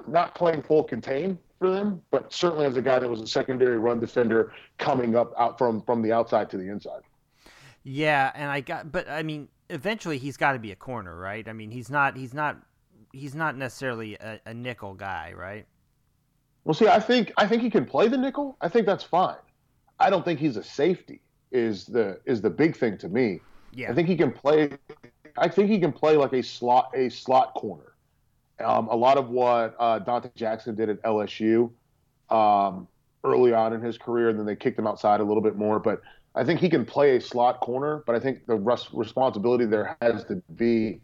not 0.07 0.35
playing 0.35 0.63
full 0.63 0.85
contain 0.85 1.39
for 1.59 1.71
them, 1.71 2.01
but 2.11 2.33
certainly 2.33 2.67
as 2.67 2.77
a 2.77 2.83
guy 2.83 2.99
that 2.99 3.09
was 3.09 3.21
a 3.21 3.27
secondary 3.27 3.79
run 3.79 3.99
defender 3.99 4.53
coming 4.79 5.17
up 5.17 5.33
out 5.39 5.59
from 5.59 5.83
from 5.83 6.03
the 6.03 6.13
outside 6.13 6.51
to 6.51 6.57
the 6.57 6.69
inside. 6.69 7.03
Yeah, 7.85 8.33
and 8.35 8.51
I 8.51 8.61
got, 8.61 8.93
but 8.93 9.09
I 9.09 9.23
mean, 9.23 9.49
eventually 9.71 10.19
he's 10.19 10.37
got 10.37 10.53
to 10.53 10.59
be 10.59 10.73
a 10.73 10.77
corner, 10.77 11.17
right? 11.17 11.49
I 11.49 11.53
mean, 11.53 11.71
he's 11.71 11.91
not, 11.91 12.17
he's 12.17 12.35
not, 12.35 12.59
he's 13.13 13.35
not 13.35 13.57
necessarily 13.57 14.15
a, 14.17 14.41
a 14.45 14.53
nickel 14.53 14.95
guy, 14.95 15.33
right? 15.35 15.67
Well, 16.65 16.75
see, 16.75 16.87
I 16.87 17.01
think 17.01 17.33
I 17.39 17.47
think 17.47 17.63
he 17.63 17.71
can 17.71 17.87
play 17.87 18.09
the 18.09 18.19
nickel. 18.19 18.57
I 18.61 18.69
think 18.69 18.85
that's 18.85 19.05
fine. 19.05 19.39
I 19.99 20.11
don't 20.11 20.25
think 20.25 20.39
he's 20.39 20.57
a 20.57 20.63
safety. 20.63 21.23
Is 21.51 21.87
the 21.87 22.21
is 22.27 22.43
the 22.43 22.51
big 22.51 22.77
thing 22.77 22.99
to 22.99 23.09
me. 23.09 23.41
Yeah. 23.73 23.91
I 23.91 23.95
think 23.95 24.07
he 24.07 24.17
can 24.17 24.33
play. 24.33 24.71
I 25.41 25.49
think 25.49 25.71
he 25.71 25.79
can 25.79 25.93
play 25.93 26.17
like 26.17 26.33
a 26.33 26.43
slot 26.43 26.91
a 26.95 27.09
slot 27.09 27.55
corner. 27.55 27.95
Um, 28.61 28.89
a 28.89 28.97
lot 28.97 29.19
of 29.19 29.29
what 29.31 29.77
uh, 29.79 30.01
Donte 30.01 30.35
Jackson 30.35 30.75
did 30.75 30.89
at 30.89 31.03
LSU 31.03 31.71
um, 32.29 32.89
early 33.23 33.53
on 33.53 33.73
in 33.73 33.81
his 33.81 33.97
career, 33.97 34.31
and 34.31 34.39
then 34.39 34.47
they 34.47 34.57
kicked 34.57 34.79
him 34.79 34.87
outside 34.87 35.21
a 35.21 35.25
little 35.25 35.43
bit 35.43 35.57
more. 35.57 35.79
But 35.79 36.03
I 36.35 36.45
think 36.45 36.61
he 36.61 36.69
can 36.69 36.85
play 36.85 37.17
a 37.17 37.21
slot 37.21 37.61
corner. 37.61 38.03
But 38.07 38.17
I 38.17 38.21
think 38.21 38.47
the 38.47 38.57
res- 38.57 38.93
responsibility 38.93 39.65
there 39.65 39.97
has 40.03 40.25
to 40.25 40.37
be 40.57 41.01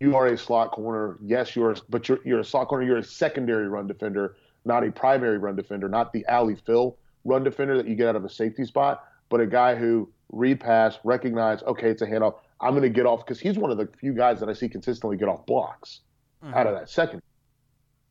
you 0.00 0.16
are 0.16 0.26
a 0.26 0.36
slot 0.36 0.72
corner. 0.72 1.16
Yes, 1.22 1.56
you 1.56 1.64
are, 1.64 1.76
but 1.88 2.08
you're, 2.08 2.18
you're 2.24 2.40
a 2.40 2.44
slot 2.44 2.68
corner. 2.68 2.84
You're 2.84 2.98
a 2.98 3.04
secondary 3.04 3.68
run 3.68 3.86
defender, 3.86 4.36
not 4.64 4.86
a 4.86 4.90
primary 4.90 5.38
run 5.38 5.56
defender, 5.56 5.88
not 5.88 6.12
the 6.12 6.24
alley 6.26 6.56
fill 6.66 6.98
run 7.26 7.44
defender 7.44 7.76
that 7.76 7.86
you 7.88 7.94
get 7.94 8.08
out 8.08 8.16
of 8.16 8.24
a 8.24 8.30
safety 8.30 8.64
spot, 8.64 9.04
but 9.28 9.40
a 9.40 9.46
guy 9.46 9.74
who 9.74 10.08
read 10.32 10.60
pass, 10.60 10.98
recognize, 11.04 11.62
okay, 11.64 11.90
it's 11.90 12.02
a 12.02 12.06
handoff. 12.06 12.36
I'm 12.60 12.70
going 12.70 12.82
to 12.82 12.88
get 12.88 13.06
off 13.06 13.24
because 13.24 13.40
he's 13.40 13.58
one 13.58 13.70
of 13.70 13.78
the 13.78 13.88
few 13.98 14.14
guys 14.14 14.40
that 14.40 14.48
I 14.48 14.52
see 14.52 14.68
consistently 14.68 15.16
get 15.16 15.28
off 15.28 15.44
blocks 15.46 16.00
mm-hmm. 16.42 16.54
out 16.54 16.66
of 16.66 16.74
that 16.74 16.88
second. 16.88 17.22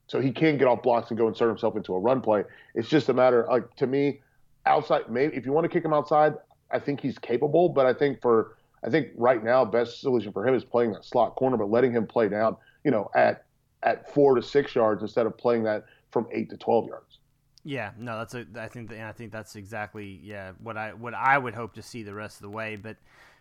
So 0.08 0.22
he 0.22 0.32
can 0.32 0.58
get 0.58 0.68
off 0.68 0.84
blocks 0.84 1.10
and 1.10 1.18
go 1.18 1.28
insert 1.28 1.50
himself 1.50 1.76
into 1.76 1.94
a 1.96 2.00
run 2.00 2.22
play. 2.22 2.44
It's 2.76 2.88
just 2.88 3.10
a 3.10 3.14
matter, 3.14 3.48
like 3.50 3.76
to 3.78 3.88
me, 3.88 4.22
outside. 4.66 5.10
Maybe 5.10 5.36
if 5.36 5.46
you 5.46 5.52
want 5.52 5.66
to 5.66 5.70
kick 5.70 5.84
him 5.84 5.94
outside, 5.94 6.34
I 6.72 6.80
think 6.80 7.02
he's 7.02 7.18
capable. 7.18 7.70
But 7.70 7.88
I 7.88 7.94
think 7.94 8.22
for 8.22 8.58
I 8.84 8.90
think 8.90 9.10
right 9.16 9.44
now, 9.44 9.66
best 9.66 10.02
solution 10.02 10.32
for 10.32 10.48
him 10.48 10.54
is 10.54 10.64
playing 10.64 10.94
that 10.94 11.06
slot 11.06 11.36
corner, 11.36 11.58
but 11.58 11.72
letting 11.72 11.92
him 11.92 12.06
play 12.06 12.30
down, 12.30 12.56
you 12.84 12.92
know, 12.92 13.10
at 13.16 13.46
at 13.82 14.14
four 14.14 14.36
to 14.36 14.44
six 14.44 14.76
yards 14.76 15.02
instead 15.02 15.26
of 15.26 15.36
playing 15.38 15.64
that 15.64 15.86
from 16.12 16.28
eight 16.32 16.52
to 16.52 16.58
twelve 16.58 16.88
yards. 16.88 17.18
Yeah, 17.64 17.92
no, 17.98 18.20
that's 18.20 18.36
a. 18.36 18.46
I 18.60 18.68
think, 18.68 18.92
and 18.92 19.02
I 19.02 19.12
think 19.12 19.32
that's 19.32 19.56
exactly 19.56 20.20
yeah 20.24 20.52
what 20.62 20.78
I 20.78 20.94
what 20.94 21.16
I 21.16 21.36
would 21.36 21.56
hope 21.56 21.74
to 21.74 21.82
see 21.82 22.04
the 22.04 22.14
rest 22.14 22.38
of 22.38 22.44
the 22.44 22.52
way. 22.52 22.76
But 22.76 22.98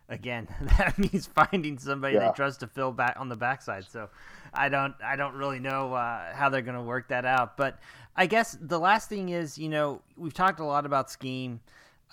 again, 0.09 0.49
that 0.79 0.99
means 0.99 1.27
finding 1.27 1.79
somebody 1.79 2.15
yeah. 2.15 2.29
they 2.29 2.35
trust 2.35 2.61
to 2.61 2.67
fill 2.67 2.93
back 2.93 3.17
on 3.19 3.29
the 3.29 3.37
backside. 3.37 3.85
So 3.85 4.09
I 4.53 4.69
don't 4.69 4.95
I 5.05 5.17
don't 5.17 5.35
really 5.35 5.61
know 5.61 5.95
uh, 5.95 6.35
how 6.35 6.49
they're 6.49 6.63
going 6.63 6.77
to 6.77 6.83
work 6.83 7.09
that 7.09 7.25
out. 7.25 7.57
But 7.57 7.79
I 8.17 8.27
guess 8.27 8.57
the 8.61 8.79
last 8.79 9.09
thing 9.09 9.31
is, 9.31 9.59
you 9.59 9.69
know, 9.69 10.03
we've 10.17 10.35
talked 10.35 10.61
a 10.61 10.65
lot 10.65 10.87
about 10.87 11.11
scheme. 11.11 11.61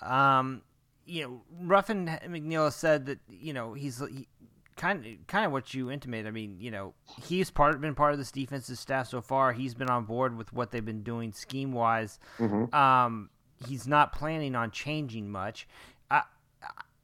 Um, 0.00 0.62
you 1.04 1.22
know, 1.22 1.42
Ruffin 1.60 2.06
McNeill 2.26 2.72
said 2.72 3.06
that 3.06 3.18
you 3.28 3.52
know 3.52 3.74
he's 3.74 3.98
he, 3.98 4.28
kind 4.76 5.04
of 5.04 5.26
kind 5.26 5.46
of 5.46 5.52
what 5.52 5.74
you 5.74 5.90
intimate. 5.90 6.26
I 6.26 6.30
mean, 6.30 6.56
you 6.60 6.70
know, 6.70 6.94
he's 7.22 7.50
part 7.50 7.80
been 7.80 7.94
part 7.94 8.12
of 8.12 8.18
this 8.18 8.32
defensive 8.32 8.78
staff 8.78 9.08
so 9.08 9.20
far. 9.20 9.52
He's 9.52 9.74
been 9.74 9.90
on 9.90 10.04
board 10.04 10.36
with 10.36 10.52
what 10.52 10.70
they've 10.70 10.84
been 10.84 11.02
doing 11.02 11.32
scheme 11.32 11.72
wise. 11.72 12.18
Mm-hmm. 12.38 12.74
Um, 12.74 13.30
he's 13.66 13.86
not 13.86 14.12
planning 14.12 14.54
on 14.54 14.70
changing 14.70 15.30
much. 15.30 15.68
I 16.10 16.22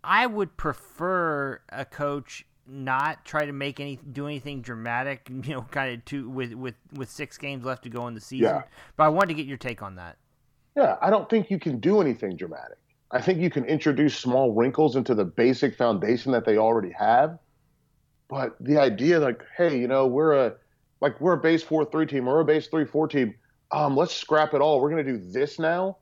I 0.03 0.27
would 0.27 0.57
prefer 0.57 1.61
a 1.69 1.85
coach 1.85 2.45
not 2.67 3.25
try 3.25 3.47
to 3.47 3.53
make 3.53 3.81
any 3.81 3.97
do 4.13 4.27
anything 4.27 4.61
dramatic. 4.61 5.29
You 5.45 5.55
know, 5.55 5.63
kind 5.71 5.95
of 5.95 6.05
to 6.07 6.29
with 6.29 6.53
with 6.55 6.75
with 6.93 7.11
six 7.11 7.39
games 7.39 7.65
left 7.65 7.85
to 7.85 7.89
go 7.89 8.07
in 8.09 8.15
the 8.15 8.21
season. 8.21 8.47
Yeah. 8.47 8.63
But 8.97 9.05
I 9.05 9.09
wanted 9.09 9.29
to 9.29 9.35
get 9.35 9.47
your 9.47 9.57
take 9.57 9.83
on 9.83 9.97
that. 9.97 10.17
Yeah, 10.77 10.97
I 11.01 11.11
don't 11.11 11.29
think 11.29 11.51
you 11.51 11.59
can 11.59 11.81
do 11.81 12.01
anything 12.01 12.37
dramatic. 12.37 12.79
I 13.11 13.21
think 13.21 13.41
you 13.41 13.51
can 13.51 13.65
introduce 13.65 14.17
small 14.17 14.53
wrinkles 14.53 14.95
into 14.95 15.15
the 15.15 15.25
basic 15.25 15.75
foundation 15.75 16.31
that 16.33 16.45
they 16.45 16.59
already 16.59 16.93
have 16.93 17.39
but 18.29 18.57
the 18.61 18.79
idea, 18.79 19.19
like, 19.19 19.43
hey, 19.57 19.79
you 19.79 19.89
know, 19.89 20.07
we're 20.07 20.33
a 20.33 20.55
like 21.01 21.21
we're 21.21 21.33
a 21.33 21.39
base 21.39 21.63
four 21.63 21.85
three 21.85 22.07
team, 22.07 22.29
or 22.29 22.41
a 22.41 22.45
base 22.45 22.69
three 22.69 22.85
four 22.85 23.09
team. 23.09 23.35
Um, 23.73 23.97
let's 23.97 24.15
scrap 24.15 24.55
it 24.55 24.61
all. 24.61 24.81
We're 24.81 24.91
gonna 24.91 25.05
do 25.05 25.19
this 25.19 25.59
now. 25.59 25.97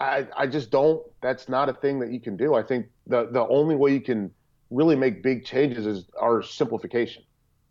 I 0.00 0.26
I 0.36 0.46
just 0.46 0.70
don't. 0.70 1.02
That's 1.20 1.48
not 1.48 1.68
a 1.68 1.74
thing 1.74 2.00
that 2.00 2.10
you 2.10 2.20
can 2.20 2.36
do. 2.36 2.54
I 2.54 2.62
think 2.62 2.86
the 3.08 3.28
the 3.30 3.46
only 3.48 3.74
way 3.74 3.92
you 3.92 4.00
can 4.00 4.30
really 4.70 4.96
make 4.96 5.22
big 5.22 5.44
changes 5.44 5.86
is 5.86 6.04
our 6.20 6.42
simplification, 6.42 7.24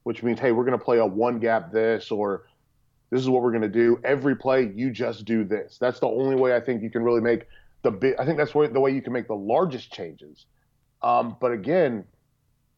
which 0.04 0.24
means, 0.24 0.40
hey, 0.40 0.52
we're 0.52 0.66
gonna 0.66 0.78
play 0.78 0.98
a 0.98 1.06
one 1.06 1.40
gap 1.40 1.72
this, 1.72 2.12
or 2.12 2.46
this 3.10 3.22
is 3.22 3.30
what 3.30 3.42
we're 3.42 3.54
gonna 3.54 3.68
do. 3.68 4.00
Every 4.04 4.36
play, 4.36 4.72
you 4.76 4.92
just 4.92 5.26
do 5.26 5.44
this. 5.44 5.78
That's 5.80 6.00
the 6.00 6.08
only 6.08 6.36
way 6.36 6.56
I 6.56 6.60
think 6.60 6.82
you 6.82 6.90
can 6.90 7.04
really 7.04 7.22
make 7.22 7.48
the 7.84 7.92
big. 7.92 8.16
I 8.20 8.26
think 8.26 8.38
that's 8.38 8.54
where, 8.54 8.68
the 8.68 8.80
way 8.80 8.92
you 8.92 9.02
can 9.02 9.14
make 9.14 9.28
the 9.28 9.36
largest 9.36 9.94
changes. 9.94 10.46
Um, 11.02 11.38
but 11.40 11.52
again, 11.52 12.06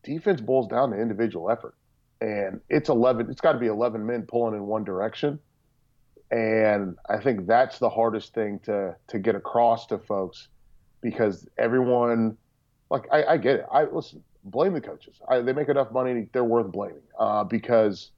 defense 0.04 0.42
boils 0.42 0.68
down 0.68 0.92
to 0.92 1.00
individual 1.00 1.50
effort. 1.50 1.76
And 2.22 2.60
it's 2.70 2.90
11, 2.90 3.30
it's 3.30 3.42
got 3.42 3.54
to 3.54 3.60
be 3.60 3.68
11 3.68 4.06
men 4.06 4.24
pulling 4.24 4.56
in 4.56 4.66
one 4.66 4.84
direction. 4.84 5.40
And 6.32 6.98
I 7.10 7.18
think 7.18 7.48
that's 7.48 7.80
the 7.80 7.90
hardest 7.90 8.34
thing 8.34 8.60
to, 8.66 8.96
to 9.08 9.20
get 9.20 9.36
across 9.36 9.88
to 9.88 9.98
folks 9.98 10.50
because 11.02 11.48
everyone, 11.58 12.38
like, 12.90 13.08
I, 13.12 13.24
I 13.24 13.38
get 13.38 13.58
it. 13.58 13.66
I 13.72 13.84
listen, 13.84 14.24
blame 14.44 14.74
the 14.74 14.82
coaches. 14.82 15.20
I, 15.28 15.40
they 15.42 15.54
make 15.54 15.70
enough 15.70 15.92
money, 15.92 16.28
they're 16.32 16.44
worth 16.44 16.72
blaming 16.72 17.02
uh, 17.20 17.44
because, 17.44 18.12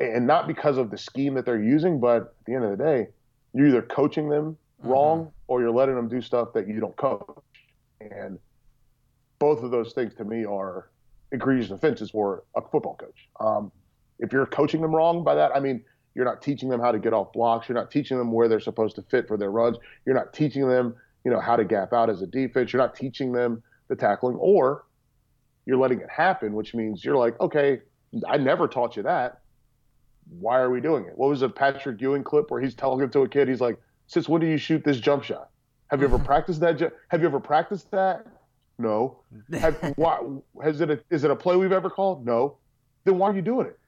and 0.00 0.26
not 0.26 0.46
because 0.46 0.76
of 0.76 0.90
the 0.90 0.98
scheme 0.98 1.34
that 1.34 1.44
they're 1.44 1.62
using, 1.62 2.00
but 2.00 2.16
at 2.16 2.44
the 2.46 2.54
end 2.54 2.64
of 2.64 2.70
the 2.70 2.82
day, 2.82 3.08
you're 3.54 3.68
either 3.68 3.82
coaching 3.82 4.28
them 4.28 4.56
mm-hmm. 4.80 4.88
wrong 4.88 5.32
or 5.48 5.60
you're 5.60 5.70
letting 5.70 5.94
them 5.94 6.08
do 6.08 6.20
stuff 6.20 6.52
that 6.54 6.68
you 6.68 6.80
don't 6.80 6.96
coach. 6.96 7.24
And 8.00 8.38
both 9.38 9.62
of 9.62 9.70
those 9.70 9.92
things 9.92 10.14
to 10.14 10.24
me 10.24 10.44
are 10.44 10.90
egregious 11.32 11.70
offenses 11.70 12.10
for 12.10 12.44
a 12.54 12.60
football 12.60 12.96
coach. 12.96 13.28
Um, 13.40 13.72
if 14.18 14.32
you're 14.32 14.46
coaching 14.46 14.80
them 14.80 14.94
wrong 14.94 15.24
by 15.24 15.34
that, 15.34 15.54
I 15.54 15.60
mean, 15.60 15.84
you're 16.14 16.24
not 16.24 16.40
teaching 16.40 16.68
them 16.68 16.80
how 16.80 16.92
to 16.92 16.98
get 16.98 17.12
off 17.12 17.32
blocks. 17.32 17.68
You're 17.68 17.76
not 17.76 17.90
teaching 17.90 18.16
them 18.16 18.32
where 18.32 18.48
they're 18.48 18.60
supposed 18.60 18.96
to 18.96 19.02
fit 19.02 19.28
for 19.28 19.36
their 19.36 19.50
runs. 19.50 19.76
You're 20.06 20.14
not 20.14 20.32
teaching 20.32 20.66
them, 20.66 20.94
you 21.24 21.30
know, 21.30 21.40
how 21.40 21.56
to 21.56 21.64
gap 21.64 21.92
out 21.92 22.08
as 22.08 22.22
a 22.22 22.26
defense. 22.26 22.72
You're 22.72 22.80
not 22.80 22.94
teaching 22.94 23.32
them 23.32 23.62
the 23.88 23.96
tackling, 23.96 24.36
or 24.36 24.84
you're 25.64 25.76
letting 25.76 26.00
it 26.00 26.10
happen, 26.10 26.54
which 26.54 26.74
means 26.74 27.04
you're 27.04 27.16
like, 27.16 27.38
okay, 27.40 27.80
I 28.26 28.36
never 28.36 28.68
taught 28.68 28.96
you 28.96 29.02
that. 29.02 29.40
Why 30.40 30.58
are 30.58 30.70
we 30.70 30.80
doing 30.80 31.04
it? 31.04 31.16
What 31.16 31.28
was 31.28 31.42
a 31.42 31.48
Patrick 31.48 32.00
Ewing 32.00 32.24
clip 32.24 32.50
where 32.50 32.60
he's 32.60 32.74
telling 32.74 33.04
it 33.04 33.12
to 33.12 33.20
a 33.20 33.28
kid? 33.28 33.48
He's 33.48 33.60
like, 33.60 33.78
since 34.06 34.28
when 34.28 34.40
do 34.40 34.46
you 34.46 34.56
shoot 34.56 34.84
this 34.84 34.98
jump 34.98 35.24
shot? 35.24 35.50
Have 35.88 36.00
you 36.00 36.06
ever 36.06 36.18
practiced 36.32 36.60
that? 36.60 36.80
Have 37.08 37.20
you 37.20 37.26
ever 37.26 37.40
practiced 37.40 37.90
that? 37.90 38.26
No. 38.78 39.20
Have, 39.52 39.76
why, 39.96 40.20
has 40.62 40.80
it 40.80 40.90
a, 40.90 41.00
is 41.10 41.24
it 41.24 41.30
a 41.30 41.36
play 41.36 41.56
we've 41.56 41.72
ever 41.72 41.90
called? 41.90 42.26
No. 42.26 42.56
Then 43.04 43.18
why 43.18 43.30
are 43.30 43.34
you 43.34 43.42
doing 43.42 43.66
it? 43.66 43.78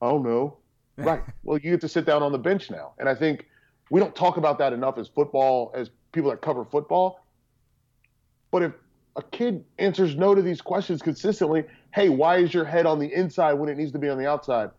Oh 0.00 0.18
no. 0.18 0.58
Right. 0.96 1.22
well, 1.42 1.58
you 1.58 1.70
get 1.70 1.80
to 1.82 1.88
sit 1.88 2.04
down 2.04 2.22
on 2.22 2.32
the 2.32 2.38
bench 2.38 2.70
now, 2.70 2.92
and 2.98 3.08
I 3.08 3.14
think 3.14 3.46
we 3.90 4.00
don't 4.00 4.14
talk 4.14 4.36
about 4.36 4.58
that 4.58 4.72
enough 4.72 4.98
as 4.98 5.08
football 5.08 5.72
as 5.74 5.90
people 6.12 6.30
that 6.30 6.42
cover 6.42 6.64
football. 6.64 7.24
But 8.50 8.62
if 8.62 8.72
a 9.16 9.22
kid 9.22 9.64
answers 9.78 10.14
no 10.16 10.34
to 10.34 10.42
these 10.42 10.60
questions 10.60 11.02
consistently, 11.02 11.64
hey, 11.94 12.08
why 12.08 12.36
is 12.36 12.52
your 12.52 12.64
head 12.64 12.86
on 12.86 12.98
the 12.98 13.12
inside 13.12 13.54
when 13.54 13.68
it 13.68 13.76
needs 13.76 13.92
to 13.92 13.98
be 13.98 14.08
on 14.08 14.18
the 14.18 14.26
outside? 14.26 14.70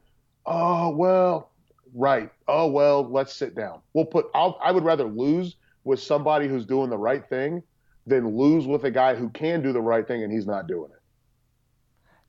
Oh 0.45 0.89
well, 0.91 1.51
right. 1.93 2.31
Oh 2.47 2.67
well, 2.67 3.07
let's 3.09 3.33
sit 3.33 3.55
down. 3.55 3.81
We'll 3.93 4.05
put. 4.05 4.27
I'll, 4.33 4.57
I 4.63 4.71
would 4.71 4.83
rather 4.83 5.05
lose 5.05 5.55
with 5.83 5.99
somebody 5.99 6.47
who's 6.47 6.65
doing 6.65 6.89
the 6.89 6.97
right 6.97 7.27
thing 7.27 7.63
than 8.05 8.37
lose 8.37 8.65
with 8.65 8.85
a 8.85 8.91
guy 8.91 9.15
who 9.15 9.29
can 9.29 9.61
do 9.61 9.73
the 9.73 9.81
right 9.81 10.07
thing 10.07 10.23
and 10.23 10.31
he's 10.31 10.45
not 10.45 10.67
doing 10.67 10.91
it. 10.91 10.97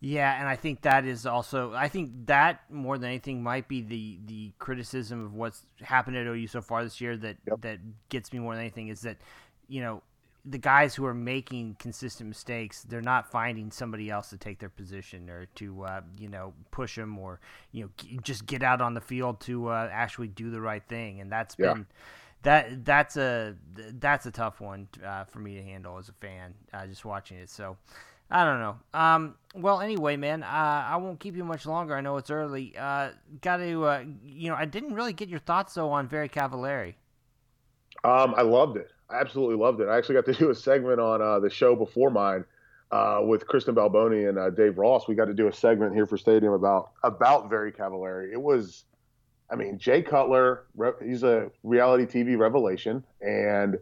Yeah, 0.00 0.38
and 0.38 0.48
I 0.48 0.56
think 0.56 0.82
that 0.82 1.04
is 1.04 1.26
also 1.26 1.72
I 1.74 1.88
think 1.88 2.26
that 2.26 2.62
more 2.70 2.98
than 2.98 3.08
anything 3.10 3.42
might 3.42 3.68
be 3.68 3.82
the 3.82 4.18
the 4.26 4.52
criticism 4.58 5.24
of 5.24 5.34
what's 5.34 5.66
happened 5.80 6.16
at 6.16 6.26
OU 6.26 6.46
so 6.46 6.62
far 6.62 6.84
this 6.84 7.00
year 7.00 7.16
that 7.16 7.36
yep. 7.46 7.60
that 7.62 7.78
gets 8.08 8.32
me 8.32 8.38
more 8.38 8.54
than 8.54 8.62
anything 8.62 8.88
is 8.88 9.00
that 9.02 9.18
you 9.66 9.80
know 9.80 10.02
the 10.50 10.58
guys 10.58 10.94
who 10.94 11.04
are 11.04 11.14
making 11.14 11.76
consistent 11.78 12.28
mistakes, 12.28 12.82
they're 12.82 13.00
not 13.02 13.30
finding 13.30 13.70
somebody 13.70 14.10
else 14.10 14.30
to 14.30 14.36
take 14.36 14.58
their 14.58 14.68
position 14.68 15.28
or 15.28 15.46
to 15.56 15.82
uh, 15.82 16.00
you 16.18 16.28
know 16.28 16.54
push 16.70 16.96
them 16.96 17.18
or 17.18 17.40
you 17.72 17.84
know 17.84 17.90
g- 17.96 18.18
just 18.22 18.46
get 18.46 18.62
out 18.62 18.80
on 18.80 18.94
the 18.94 19.00
field 19.00 19.40
to 19.40 19.68
uh, 19.68 19.88
actually 19.92 20.28
do 20.28 20.50
the 20.50 20.60
right 20.60 20.82
thing, 20.88 21.20
and 21.20 21.30
that's 21.30 21.56
yeah. 21.58 21.74
been 21.74 21.86
that 22.42 22.84
that's 22.84 23.16
a 23.16 23.56
that's 24.00 24.26
a 24.26 24.30
tough 24.30 24.60
one 24.60 24.88
uh, 25.04 25.24
for 25.24 25.40
me 25.40 25.54
to 25.56 25.62
handle 25.62 25.98
as 25.98 26.08
a 26.08 26.12
fan, 26.12 26.54
uh, 26.72 26.86
just 26.86 27.04
watching 27.04 27.38
it. 27.38 27.50
So. 27.50 27.76
I 28.30 28.44
don't 28.44 28.60
know. 28.60 28.76
Um, 28.92 29.36
well, 29.54 29.80
anyway, 29.80 30.18
man, 30.18 30.42
uh, 30.42 30.46
I 30.86 30.98
won't 30.98 31.18
keep 31.18 31.34
you 31.34 31.44
much 31.44 31.64
longer. 31.64 31.96
I 31.96 32.02
know 32.02 32.18
it's 32.18 32.30
early. 32.30 32.76
Uh, 32.76 33.12
Got 33.40 33.56
to, 33.56 33.84
uh, 33.86 34.04
you 34.22 34.50
know, 34.50 34.54
I 34.54 34.66
didn't 34.66 34.92
really 34.92 35.14
get 35.14 35.30
your 35.30 35.38
thoughts 35.38 35.72
though 35.72 35.90
on 35.92 36.08
Very 36.08 36.28
Cavallari. 36.28 36.96
Um, 38.04 38.34
I 38.36 38.42
loved 38.42 38.76
it. 38.76 38.90
I 39.10 39.20
absolutely 39.20 39.56
loved 39.56 39.80
it. 39.80 39.88
I 39.88 39.96
actually 39.96 40.16
got 40.16 40.26
to 40.26 40.34
do 40.34 40.50
a 40.50 40.54
segment 40.54 41.00
on 41.00 41.22
uh, 41.22 41.38
the 41.40 41.50
show 41.50 41.74
before 41.74 42.10
mine 42.10 42.44
uh, 42.90 43.20
with 43.22 43.46
Kristen 43.46 43.74
Balboni 43.74 44.28
and 44.28 44.38
uh, 44.38 44.50
Dave 44.50 44.78
Ross. 44.78 45.08
We 45.08 45.14
got 45.14 45.26
to 45.26 45.34
do 45.34 45.48
a 45.48 45.52
segment 45.52 45.94
here 45.94 46.06
for 46.06 46.16
Stadium 46.16 46.52
about 46.52 46.90
about 47.02 47.50
Very 47.50 47.72
Cavallari. 47.72 48.32
It 48.32 48.40
was, 48.40 48.84
I 49.50 49.56
mean, 49.56 49.78
Jay 49.78 50.02
Cutler. 50.02 50.64
He's 51.02 51.22
a 51.22 51.50
reality 51.62 52.04
TV 52.04 52.38
revelation, 52.38 53.04
and 53.20 53.78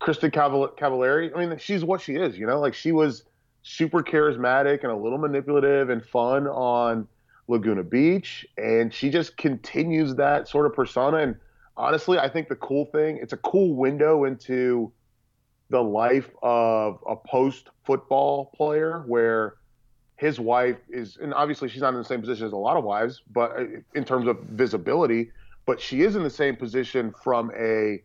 Kristin 0.00 0.30
Cavallari. 0.32 1.36
I 1.36 1.46
mean, 1.46 1.58
she's 1.58 1.84
what 1.84 2.00
she 2.00 2.14
is. 2.14 2.38
You 2.38 2.46
know, 2.46 2.60
like 2.60 2.74
she 2.74 2.92
was 2.92 3.24
super 3.62 4.02
charismatic 4.02 4.82
and 4.82 4.92
a 4.92 4.96
little 4.96 5.18
manipulative 5.18 5.90
and 5.90 6.04
fun 6.04 6.46
on 6.46 7.06
Laguna 7.48 7.82
Beach, 7.82 8.46
and 8.56 8.94
she 8.94 9.10
just 9.10 9.36
continues 9.36 10.14
that 10.14 10.48
sort 10.48 10.66
of 10.66 10.74
persona. 10.74 11.18
And 11.18 11.36
honestly, 11.80 12.18
I 12.18 12.28
think 12.28 12.48
the 12.48 12.56
cool 12.56 12.86
thing, 12.86 13.18
it's 13.20 13.32
a 13.32 13.38
cool 13.38 13.74
window 13.74 14.24
into 14.24 14.92
the 15.70 15.82
life 15.82 16.30
of 16.42 16.98
a 17.08 17.16
post 17.16 17.68
football 17.84 18.52
player 18.56 19.04
where 19.06 19.54
his 20.16 20.38
wife 20.38 20.76
is, 20.90 21.16
and 21.16 21.32
obviously 21.32 21.68
she's 21.68 21.80
not 21.80 21.94
in 21.94 21.98
the 21.98 22.04
same 22.04 22.20
position 22.20 22.46
as 22.46 22.52
a 22.52 22.56
lot 22.56 22.76
of 22.76 22.84
wives, 22.84 23.22
but 23.32 23.52
uh, 23.52 23.64
in 23.94 24.04
terms 24.04 24.26
of 24.26 24.38
visibility, 24.40 25.30
but 25.64 25.80
she 25.80 26.02
is 26.02 26.16
in 26.16 26.22
the 26.22 26.30
same 26.30 26.56
position 26.56 27.14
from 27.22 27.50
a 27.58 28.02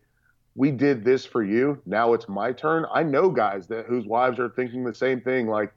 we 0.56 0.72
did 0.72 1.04
this 1.04 1.26
for 1.26 1.44
you. 1.44 1.82
Now 1.86 2.14
it's 2.14 2.30
my 2.30 2.54
turn. 2.54 2.86
I 2.94 3.04
know 3.04 3.30
guys 3.30 3.68
that 3.68 3.88
whose 3.88 4.06
wives 4.06 4.40
are 4.40 4.48
thinking 4.48 4.86
the 4.86 4.96
same 4.96 5.20
thing. 5.20 5.48
Like, 5.48 5.74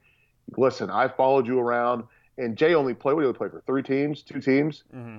listen, 0.56 0.88
I 0.88 1.08
followed 1.08 1.48
you 1.48 1.58
around, 1.58 2.04
and 2.36 2.56
Jay 2.56 2.74
only 2.74 2.94
played. 2.94 3.14
What 3.14 3.22
did 3.22 3.28
he 3.28 3.32
play 3.32 3.48
for? 3.48 3.60
Three 3.66 3.82
teams, 3.82 4.22
two 4.22 4.40
teams. 4.40 4.84
Mm-hmm. 4.94 5.18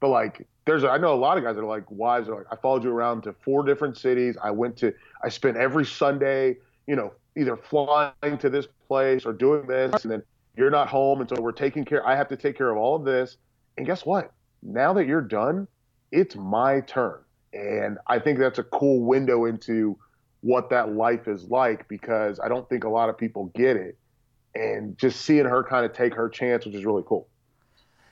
But 0.00 0.08
like, 0.08 0.46
there's 0.64 0.84
I 0.84 0.98
know 0.98 1.12
a 1.12 1.16
lot 1.16 1.38
of 1.38 1.44
guys 1.44 1.56
that 1.56 1.62
are 1.62 1.66
like 1.66 1.90
wives 1.90 2.28
are 2.28 2.36
like, 2.36 2.46
I 2.50 2.56
followed 2.56 2.84
you 2.84 2.90
around 2.90 3.22
to 3.22 3.32
four 3.32 3.64
different 3.64 3.96
cities. 3.96 4.36
I 4.42 4.50
went 4.50 4.76
to, 4.78 4.92
I 5.22 5.28
spent 5.28 5.56
every 5.56 5.86
Sunday, 5.86 6.56
you 6.86 6.96
know, 6.96 7.12
either 7.36 7.56
flying 7.56 8.38
to 8.38 8.50
this 8.50 8.66
place 8.88 9.24
or 9.24 9.32
doing 9.32 9.66
this, 9.66 10.02
and 10.04 10.12
then 10.12 10.22
you're 10.56 10.70
not 10.70 10.88
home, 10.88 11.20
and 11.20 11.28
so 11.28 11.40
we're 11.40 11.52
taking 11.52 11.84
care. 11.84 12.06
I 12.06 12.16
have 12.16 12.28
to 12.28 12.36
take 12.36 12.56
care 12.56 12.70
of 12.70 12.78
all 12.78 12.96
of 12.96 13.04
this, 13.04 13.36
and 13.76 13.86
guess 13.86 14.06
what? 14.06 14.32
Now 14.62 14.92
that 14.94 15.06
you're 15.06 15.20
done, 15.20 15.68
it's 16.10 16.34
my 16.34 16.80
turn 16.80 17.20
and 17.56 17.98
I 18.06 18.18
think 18.18 18.38
that's 18.38 18.58
a 18.58 18.64
cool 18.64 19.00
window 19.00 19.46
into 19.46 19.98
what 20.40 20.70
that 20.70 20.92
life 20.92 21.26
is 21.26 21.44
like 21.44 21.88
because 21.88 22.38
I 22.40 22.48
don't 22.48 22.68
think 22.68 22.84
a 22.84 22.88
lot 22.88 23.08
of 23.08 23.16
people 23.16 23.46
get 23.54 23.76
it. 23.76 23.96
And 24.54 24.96
just 24.96 25.22
seeing 25.22 25.44
her 25.44 25.62
kind 25.62 25.84
of 25.84 25.92
take 25.92 26.14
her 26.14 26.28
chance, 26.28 26.64
which 26.64 26.74
is 26.74 26.84
really 26.84 27.02
cool. 27.06 27.28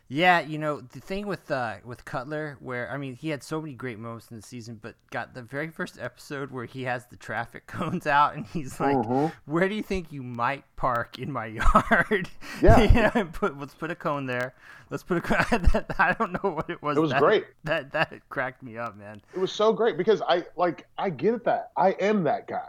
Yeah, 0.09 0.41
you 0.41 0.59
know 0.59 0.83
the 0.83 1.01
thing 1.01 1.27
with 1.27 1.51
uh, 1.51 1.77
with 1.83 2.05
Cutler, 2.05 2.59
where 2.61 2.91
I 2.91 2.99
mean 2.99 3.15
he 3.15 3.31
had 3.31 3.43
so 3.43 3.61
many 3.61 3.73
great 3.73 3.99
moments 3.99 4.31
in 4.31 4.37
the 4.37 4.43
season, 4.43 4.79
but 4.81 4.97
got 5.11 5.33
the 5.33 5.41
very 5.41 5.69
first 5.69 5.99
episode 5.99 6.51
where 6.51 6.67
he 6.67 6.83
has 6.83 7.07
the 7.07 7.17
traffic 7.17 7.67
cones 7.69 8.07
out, 8.07 8.35
and 8.35 8.47
he's 8.47 8.79
like, 8.79 8.97
mm-hmm. 8.97 9.35
"Where 9.51 9.69
do 9.69 9.75
you 9.75 9.83
think 9.83 10.13
you 10.13 10.23
might 10.23 10.65
park 10.77 11.19
in 11.19 11.33
my 11.33 11.47
yard?" 11.87 12.29
Yeah, 12.61 12.81
you 12.81 13.21
know, 13.23 13.31
put 13.33 13.59
let's 13.59 13.75
put 13.75 13.91
a 13.91 13.95
cone 13.95 14.27
there. 14.27 14.55
Let's 14.91 15.03
put 15.03 15.19
a. 15.19 15.95
I 15.99 16.15
don't 16.19 16.33
know 16.33 16.51
what 16.51 16.69
it 16.69 16.83
was. 16.83 16.97
It 16.99 17.01
was 17.01 17.11
that, 17.11 17.21
great. 17.21 17.47
That 17.65 17.91
that 17.93 18.13
cracked 18.29 18.63
me 18.63 18.77
up, 18.77 18.97
man. 18.97 19.23
It 19.35 19.41
was 19.41 19.53
so 19.53 19.73
great 19.73 19.97
because 19.97 20.21
I 20.29 20.45
like 20.57 20.87
I 20.99 21.09
get 21.09 21.45
that. 21.45 21.71
I 21.77 21.93
am 21.93 22.25
that 22.25 22.47
guy. 22.47 22.69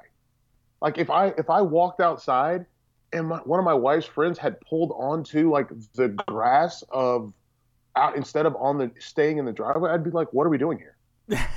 Like 0.81 0.97
if 0.97 1.09
I 1.09 1.27
if 1.37 1.49
I 1.49 1.61
walked 1.61 1.99
outside 1.99 2.65
and 3.15 3.29
my, 3.29 3.37
one 3.37 3.59
of 3.59 3.65
my 3.65 3.73
wife's 3.73 4.05
friends 4.05 4.37
had 4.37 4.59
pulled 4.61 4.91
onto 4.91 5.49
like 5.49 5.69
the 5.93 6.09
grass 6.27 6.83
of 6.89 7.33
out 7.95 8.17
instead 8.17 8.45
of 8.45 8.55
on 8.57 8.77
the 8.77 8.91
staying 8.99 9.37
in 9.37 9.45
the 9.45 9.53
driveway, 9.53 9.91
I'd 9.91 10.03
be 10.03 10.11
like, 10.11 10.31
"What 10.33 10.45
are 10.45 10.49
we 10.49 10.57
doing 10.57 10.77
here?" 10.77 10.97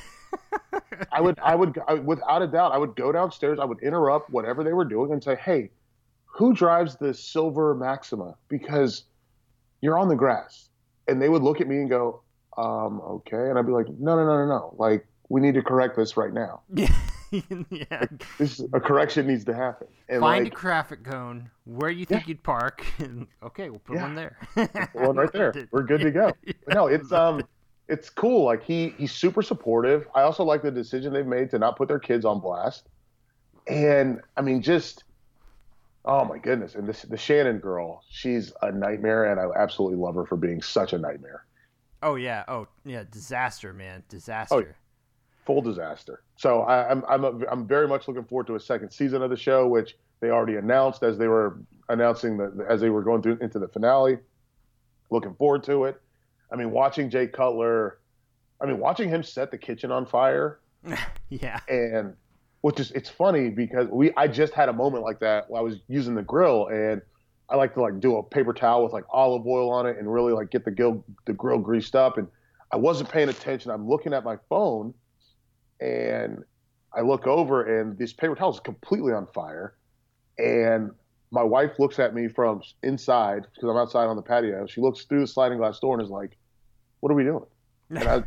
I 1.13 1.21
would, 1.21 1.39
I 1.43 1.55
would, 1.55 1.79
I, 1.89 1.95
without 1.95 2.43
a 2.43 2.47
doubt, 2.47 2.73
I 2.73 2.79
would 2.79 2.95
go 2.95 3.11
downstairs. 3.11 3.59
I 3.61 3.65
would 3.65 3.83
interrupt 3.83 4.31
whatever 4.31 4.63
they 4.63 4.73
were 4.73 4.85
doing 4.85 5.13
and 5.13 5.23
say, 5.23 5.35
"Hey, 5.35 5.71
who 6.27 6.55
drives 6.55 6.97
the 6.97 7.13
silver 7.13 7.75
Maxima?" 7.75 8.37
Because 8.49 9.05
you're 9.81 9.99
on 9.99 10.09
the 10.09 10.17
grass, 10.17 10.69
and 11.09 11.21
they 11.21 11.29
would 11.29 11.43
look 11.43 11.61
at 11.61 11.67
me 11.67 11.79
and 11.79 11.91
go, 11.91 12.23
um, 12.57 13.01
"Okay," 13.01 13.51
and 13.51 13.59
I'd 13.59 13.67
be 13.67 13.73
like, 13.73 13.89
"No, 13.89 14.15
no, 14.15 14.25
no, 14.25 14.39
no, 14.39 14.47
no! 14.47 14.75
Like, 14.79 15.07
we 15.29 15.41
need 15.41 15.55
to 15.55 15.63
correct 15.63 15.97
this 15.97 16.17
right 16.17 16.33
now." 16.33 16.61
Yeah. 17.71 18.05
This 18.39 18.61
a 18.73 18.81
correction 18.81 19.27
needs 19.27 19.45
to 19.45 19.55
happen. 19.55 19.89
And 20.09 20.21
Find 20.21 20.45
like, 20.45 20.53
a 20.53 20.57
traffic 20.57 21.05
cone 21.05 21.51
where 21.65 21.91
you 21.91 22.07
think 22.07 22.23
yeah. 22.23 22.29
you'd 22.29 22.43
park. 22.43 22.85
And, 22.99 23.27
okay, 23.43 23.71
we'll 23.71 23.81
put 23.81 23.97
yeah. 23.97 24.03
one 24.03 24.15
there. 24.15 24.37
one 24.93 25.17
right 25.17 25.33
there. 25.33 25.55
We're 25.71 25.83
good 25.83 26.01
to 26.01 26.11
go. 26.11 26.33
yeah. 26.45 26.53
No, 26.69 26.87
it's 26.87 27.13
um, 27.13 27.43
it's 27.89 28.11
cool. 28.11 28.45
Like 28.45 28.63
he 28.63 28.95
he's 28.99 29.13
super 29.13 29.43
supportive. 29.43 30.09
I 30.15 30.23
also 30.23 30.45
like 30.45 30.63
the 30.63 30.71
decision 30.71 31.13
they've 31.13 31.27
made 31.27 31.51
to 31.51 31.59
not 31.59 31.77
put 31.77 31.89
their 31.89 31.99
kids 31.99 32.25
on 32.25 32.41
blast. 32.41 32.89
And 33.67 34.21
I 34.37 34.43
mean, 34.43 34.63
just 34.63 35.05
oh 36.05 36.25
my 36.25 36.39
goodness. 36.39 36.75
And 36.75 36.89
this 36.89 37.03
the 37.03 37.17
Shannon 37.17 37.59
girl, 37.59 38.03
she's 38.09 38.53
a 38.63 38.73
nightmare, 38.73 39.31
and 39.31 39.41
I 39.41 39.47
absolutely 39.61 39.99
love 39.99 40.15
her 40.15 40.27
for 40.27 40.37
being 40.37 40.63
such 40.63 40.93
a 40.93 40.99
nightmare. 40.99 41.45
Oh 42.03 42.17
yeah. 42.17 42.45
Oh 42.49 42.69
yeah. 42.85 43.05
Disaster, 43.11 43.73
man. 43.73 44.03
Disaster. 44.09 44.55
Oh, 44.55 44.65
full 45.49 45.63
disaster. 45.63 46.23
So 46.37 46.61
I, 46.61 46.93
am 46.93 47.03
I'm 47.09 47.25
I'm, 47.25 47.43
a, 47.43 47.47
I'm 47.51 47.67
very 47.67 47.89
much 47.89 48.07
looking 48.07 48.25
forward 48.25 48.47
to 48.49 48.55
a 48.57 48.61
second 48.61 48.91
season 48.91 49.23
of 49.23 49.31
the 49.31 49.37
show, 49.37 49.67
which 49.67 49.97
they 50.21 50.29
already 50.29 50.57
announced 50.57 51.03
as 51.03 51.17
they 51.17 51.27
were 51.27 51.59
announcing 51.89 52.37
the 52.37 52.67
as 52.69 52.83
they 52.83 52.91
were 52.91 53.03
going 53.03 53.23
through 53.23 53.39
into 53.41 53.59
the 53.59 53.67
finale. 53.67 54.19
Looking 55.11 55.35
forward 55.37 55.65
to 55.65 55.85
it. 55.85 55.99
I 56.53 56.57
mean, 56.57 56.71
watching 56.71 57.09
Jay 57.09 57.27
Cutler, 57.27 57.99
I 58.61 58.67
mean, 58.67 58.79
watching 58.79 59.09
him 59.09 59.23
set 59.23 59.51
the 59.51 59.57
kitchen 59.57 59.91
on 59.91 60.05
fire. 60.05 60.61
yeah. 61.31 61.61
And 61.67 62.15
which 62.61 62.79
is 62.79 62.91
it's 62.91 63.09
funny 63.09 63.49
because 63.49 63.89
we 63.91 64.13
I 64.19 64.29
just 64.29 64.53
had 64.53 64.69
a 64.69 64.75
moment 64.75 65.03
like 65.03 65.21
that 65.21 65.49
while 65.49 65.63
I 65.63 65.65
was 65.65 65.77
using 65.89 66.15
the 66.15 66.23
grill 66.23 66.67
and 66.67 67.01
I 67.49 67.57
like 67.57 67.73
to 67.73 67.81
like 67.81 68.01
do 68.01 68.19
a 68.19 68.23
paper 68.23 68.53
towel 68.53 68.85
with 68.85 68.93
like 68.93 69.05
olive 69.09 69.47
oil 69.47 69.71
on 69.71 69.87
it 69.87 69.97
and 69.97 70.13
really 70.13 70.35
like 70.35 70.51
get 70.51 70.67
the 70.67 70.73
grill 70.73 71.03
the 71.25 71.33
grill 71.33 71.59
greased 71.59 71.97
up 71.97 72.19
and 72.19 72.29
I 72.71 72.77
wasn't 72.77 73.09
paying 73.09 73.31
attention. 73.31 73.71
I'm 73.71 73.89
looking 73.89 74.13
at 74.13 74.25
my 74.25 74.37
phone 74.51 74.93
and 75.81 76.45
I 76.95 77.03
look 77.03 77.27
over 77.27 77.81
and 77.81 77.99
this 77.99 78.13
paper 78.13 78.35
towel 78.35 78.53
is 78.53 78.61
completely 78.61 79.13
on 79.13 79.27
fire. 79.27 79.75
And 80.39 80.91
my 81.31 81.43
wife 81.43 81.79
looks 81.79 81.99
at 81.99 82.15
me 82.15 82.29
from 82.29 82.63
inside 82.83 83.47
because 83.55 83.69
I'm 83.69 83.77
outside 83.77 84.07
on 84.07 84.17
the 84.17 84.23
patio. 84.23 84.67
She 84.67 84.81
looks 84.81 85.05
through 85.05 85.21
the 85.21 85.27
sliding 85.27 85.59
glass 85.59 85.79
door 85.79 85.95
and 85.95 86.03
is 86.03 86.11
like, 86.11 86.39
"What 87.01 87.13
are 87.13 87.15
we 87.15 87.25
doing?" 87.25 87.45
and, 87.91 88.09
I, 88.09 88.23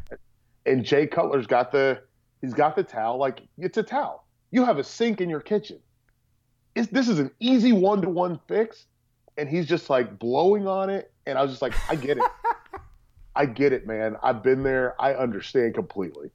and 0.66 0.84
Jay 0.84 1.08
Cutler's 1.08 1.48
got 1.48 1.72
the 1.72 2.02
he's 2.42 2.54
got 2.54 2.76
the 2.76 2.84
towel 2.84 3.18
like 3.18 3.42
it's 3.58 3.78
a 3.78 3.84
towel. 3.84 4.26
You 4.52 4.66
have 4.66 4.78
a 4.78 4.84
sink 4.84 5.22
in 5.22 5.30
your 5.30 5.40
kitchen. 5.40 5.80
It's, 6.76 6.90
this 6.92 7.08
is 7.08 7.20
an 7.20 7.32
easy 7.40 7.72
one 7.72 8.02
to 8.02 8.10
one 8.10 8.40
fix, 8.48 8.86
and 9.38 9.50
he's 9.50 9.66
just 9.66 9.90
like 9.90 10.20
blowing 10.20 10.68
on 10.68 10.90
it. 10.90 11.12
And 11.26 11.38
I 11.38 11.42
was 11.42 11.52
just 11.52 11.62
like, 11.62 11.74
I 11.90 11.96
get 11.96 12.18
it. 12.18 12.24
I 13.36 13.46
get 13.46 13.72
it, 13.72 13.88
man. 13.88 14.18
I've 14.22 14.44
been 14.44 14.64
there. 14.64 15.02
I 15.02 15.14
understand 15.14 15.74
completely. 15.74 16.32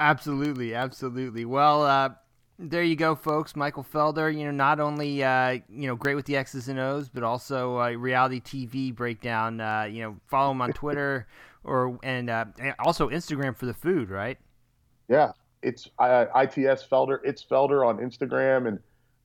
Absolutely, 0.00 0.74
absolutely. 0.74 1.44
Well, 1.44 1.82
uh, 1.82 2.10
there 2.58 2.82
you 2.82 2.96
go, 2.96 3.14
folks. 3.14 3.56
Michael 3.56 3.84
Felder, 3.84 4.36
you 4.36 4.44
know, 4.44 4.50
not 4.50 4.80
only 4.80 5.22
uh, 5.22 5.58
you 5.68 5.86
know 5.86 5.96
great 5.96 6.14
with 6.14 6.26
the 6.26 6.36
X's 6.36 6.68
and 6.68 6.78
O's, 6.78 7.08
but 7.08 7.22
also 7.22 7.78
reality 7.94 8.40
TV 8.40 8.94
breakdown. 8.94 9.60
Uh, 9.60 9.88
you 9.90 10.02
know, 10.02 10.16
follow 10.26 10.52
him 10.52 10.62
on 10.62 10.72
Twitter 10.72 11.26
or 11.64 11.98
and, 12.02 12.30
uh, 12.30 12.46
and, 12.60 12.74
also 12.78 13.08
Instagram 13.10 13.56
for 13.56 13.66
the 13.66 13.74
food, 13.74 14.10
right? 14.10 14.38
Yeah, 15.08 15.32
it's 15.62 15.88
uh, 15.98 16.26
ITS 16.34 16.86
Felder. 16.86 17.18
It's 17.24 17.44
Felder 17.44 17.86
on 17.86 17.98
Instagram, 17.98 18.68
and 18.68 18.78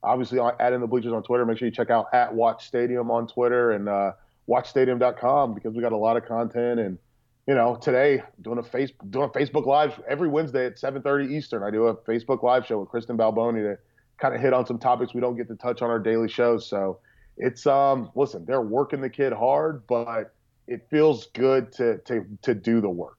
obviously 0.04 0.38
add 0.60 0.72
in 0.72 0.80
the 0.80 0.86
bleachers 0.86 1.12
on 1.12 1.22
Twitter. 1.22 1.44
Make 1.44 1.58
sure 1.58 1.66
you 1.66 1.74
check 1.74 1.90
out 1.90 2.06
at 2.12 2.32
Watch 2.32 2.66
Stadium 2.66 3.10
on 3.10 3.26
Twitter 3.26 3.72
and 3.72 3.88
uh, 3.88 4.12
WatchStadium.com 4.48 5.54
because 5.54 5.74
we 5.74 5.80
got 5.80 5.92
a 5.92 5.96
lot 5.96 6.16
of 6.16 6.24
content 6.24 6.80
and 6.80 6.98
you 7.46 7.54
know, 7.54 7.76
today 7.76 8.22
doing 8.40 8.58
a 8.58 8.62
face 8.62 8.90
doing 9.10 9.28
a 9.28 9.38
Facebook 9.38 9.66
live 9.66 10.00
every 10.08 10.28
Wednesday 10.28 10.66
at 10.66 10.78
7:30 10.78 11.30
Eastern. 11.30 11.62
I 11.62 11.70
do 11.70 11.84
a 11.84 11.96
Facebook 11.96 12.42
live 12.42 12.66
show 12.66 12.80
with 12.80 12.88
Kristen 12.88 13.16
Balboni 13.16 13.62
to 13.62 13.78
kind 14.18 14.34
of 14.34 14.40
hit 14.40 14.52
on 14.52 14.64
some 14.64 14.78
topics 14.78 15.12
we 15.12 15.20
don't 15.20 15.36
get 15.36 15.48
to 15.48 15.56
touch 15.56 15.82
on 15.82 15.90
our 15.90 15.98
daily 15.98 16.28
shows. 16.28 16.66
So 16.66 16.98
it's 17.36 17.66
um 17.66 18.10
listen, 18.14 18.44
they're 18.46 18.62
working 18.62 19.00
the 19.00 19.10
kid 19.10 19.32
hard, 19.32 19.86
but 19.86 20.34
it 20.66 20.86
feels 20.90 21.26
good 21.28 21.72
to 21.72 21.98
to 21.98 22.24
to 22.42 22.54
do 22.54 22.80
the 22.80 22.88
work. 22.88 23.18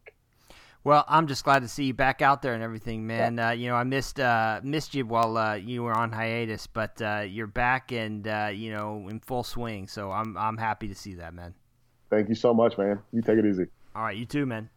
Well, 0.84 1.04
I'm 1.08 1.26
just 1.26 1.44
glad 1.44 1.64
to 1.64 1.68
see 1.68 1.86
you 1.86 1.96
back 1.96 2.22
out 2.22 2.44
there 2.44 2.54
and 2.54 2.62
everything, 2.62 3.08
man. 3.08 3.38
Yeah. 3.38 3.50
Uh, 3.50 3.52
you 3.54 3.70
know, 3.70 3.76
I 3.76 3.84
missed 3.84 4.20
uh, 4.20 4.62
missed 4.64 4.94
you 4.94 5.06
while 5.06 5.36
uh, 5.36 5.56
you 5.56 5.82
were 5.82 5.94
on 5.94 6.12
hiatus, 6.12 6.68
but 6.68 7.02
uh, 7.02 7.26
you're 7.28 7.48
back 7.48 7.92
and 7.92 8.28
uh, 8.28 8.50
you 8.54 8.72
know 8.72 9.08
in 9.08 9.20
full 9.20 9.44
swing. 9.44 9.88
So 9.88 10.12
I'm 10.12 10.36
I'm 10.38 10.58
happy 10.58 10.88
to 10.88 10.96
see 10.96 11.16
that, 11.16 11.34
man. 11.34 11.54
Thank 12.10 12.30
you 12.30 12.36
so 12.36 12.54
much, 12.54 12.78
man. 12.78 13.00
You 13.12 13.22
take 13.22 13.38
it 13.38 13.46
easy. 13.46 13.66
All 13.96 14.04
right, 14.04 14.18
you 14.18 14.26
too, 14.26 14.46
man. 14.46 14.70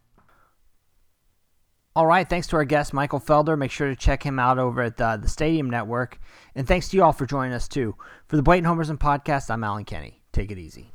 All 1.95 2.05
right, 2.05 2.29
thanks 2.29 2.47
to 2.47 2.55
our 2.55 2.63
guest 2.63 2.93
Michael 2.93 3.19
Felder. 3.19 3.57
Make 3.57 3.71
sure 3.71 3.89
to 3.89 3.95
check 3.95 4.23
him 4.23 4.39
out 4.39 4.57
over 4.57 4.81
at 4.81 4.95
the, 4.95 5.19
the 5.21 5.27
Stadium 5.27 5.69
Network, 5.69 6.19
and 6.55 6.65
thanks 6.65 6.87
to 6.89 6.97
you 6.97 7.03
all 7.03 7.11
for 7.11 7.25
joining 7.25 7.51
us 7.51 7.67
too. 7.67 7.95
For 8.27 8.37
the 8.37 8.43
Blatant 8.43 8.71
Homerism 8.71 8.97
Podcast, 8.97 9.49
I'm 9.49 9.63
Allen 9.63 9.83
Kenney. 9.83 10.21
Take 10.31 10.51
it 10.51 10.57
easy. 10.57 10.93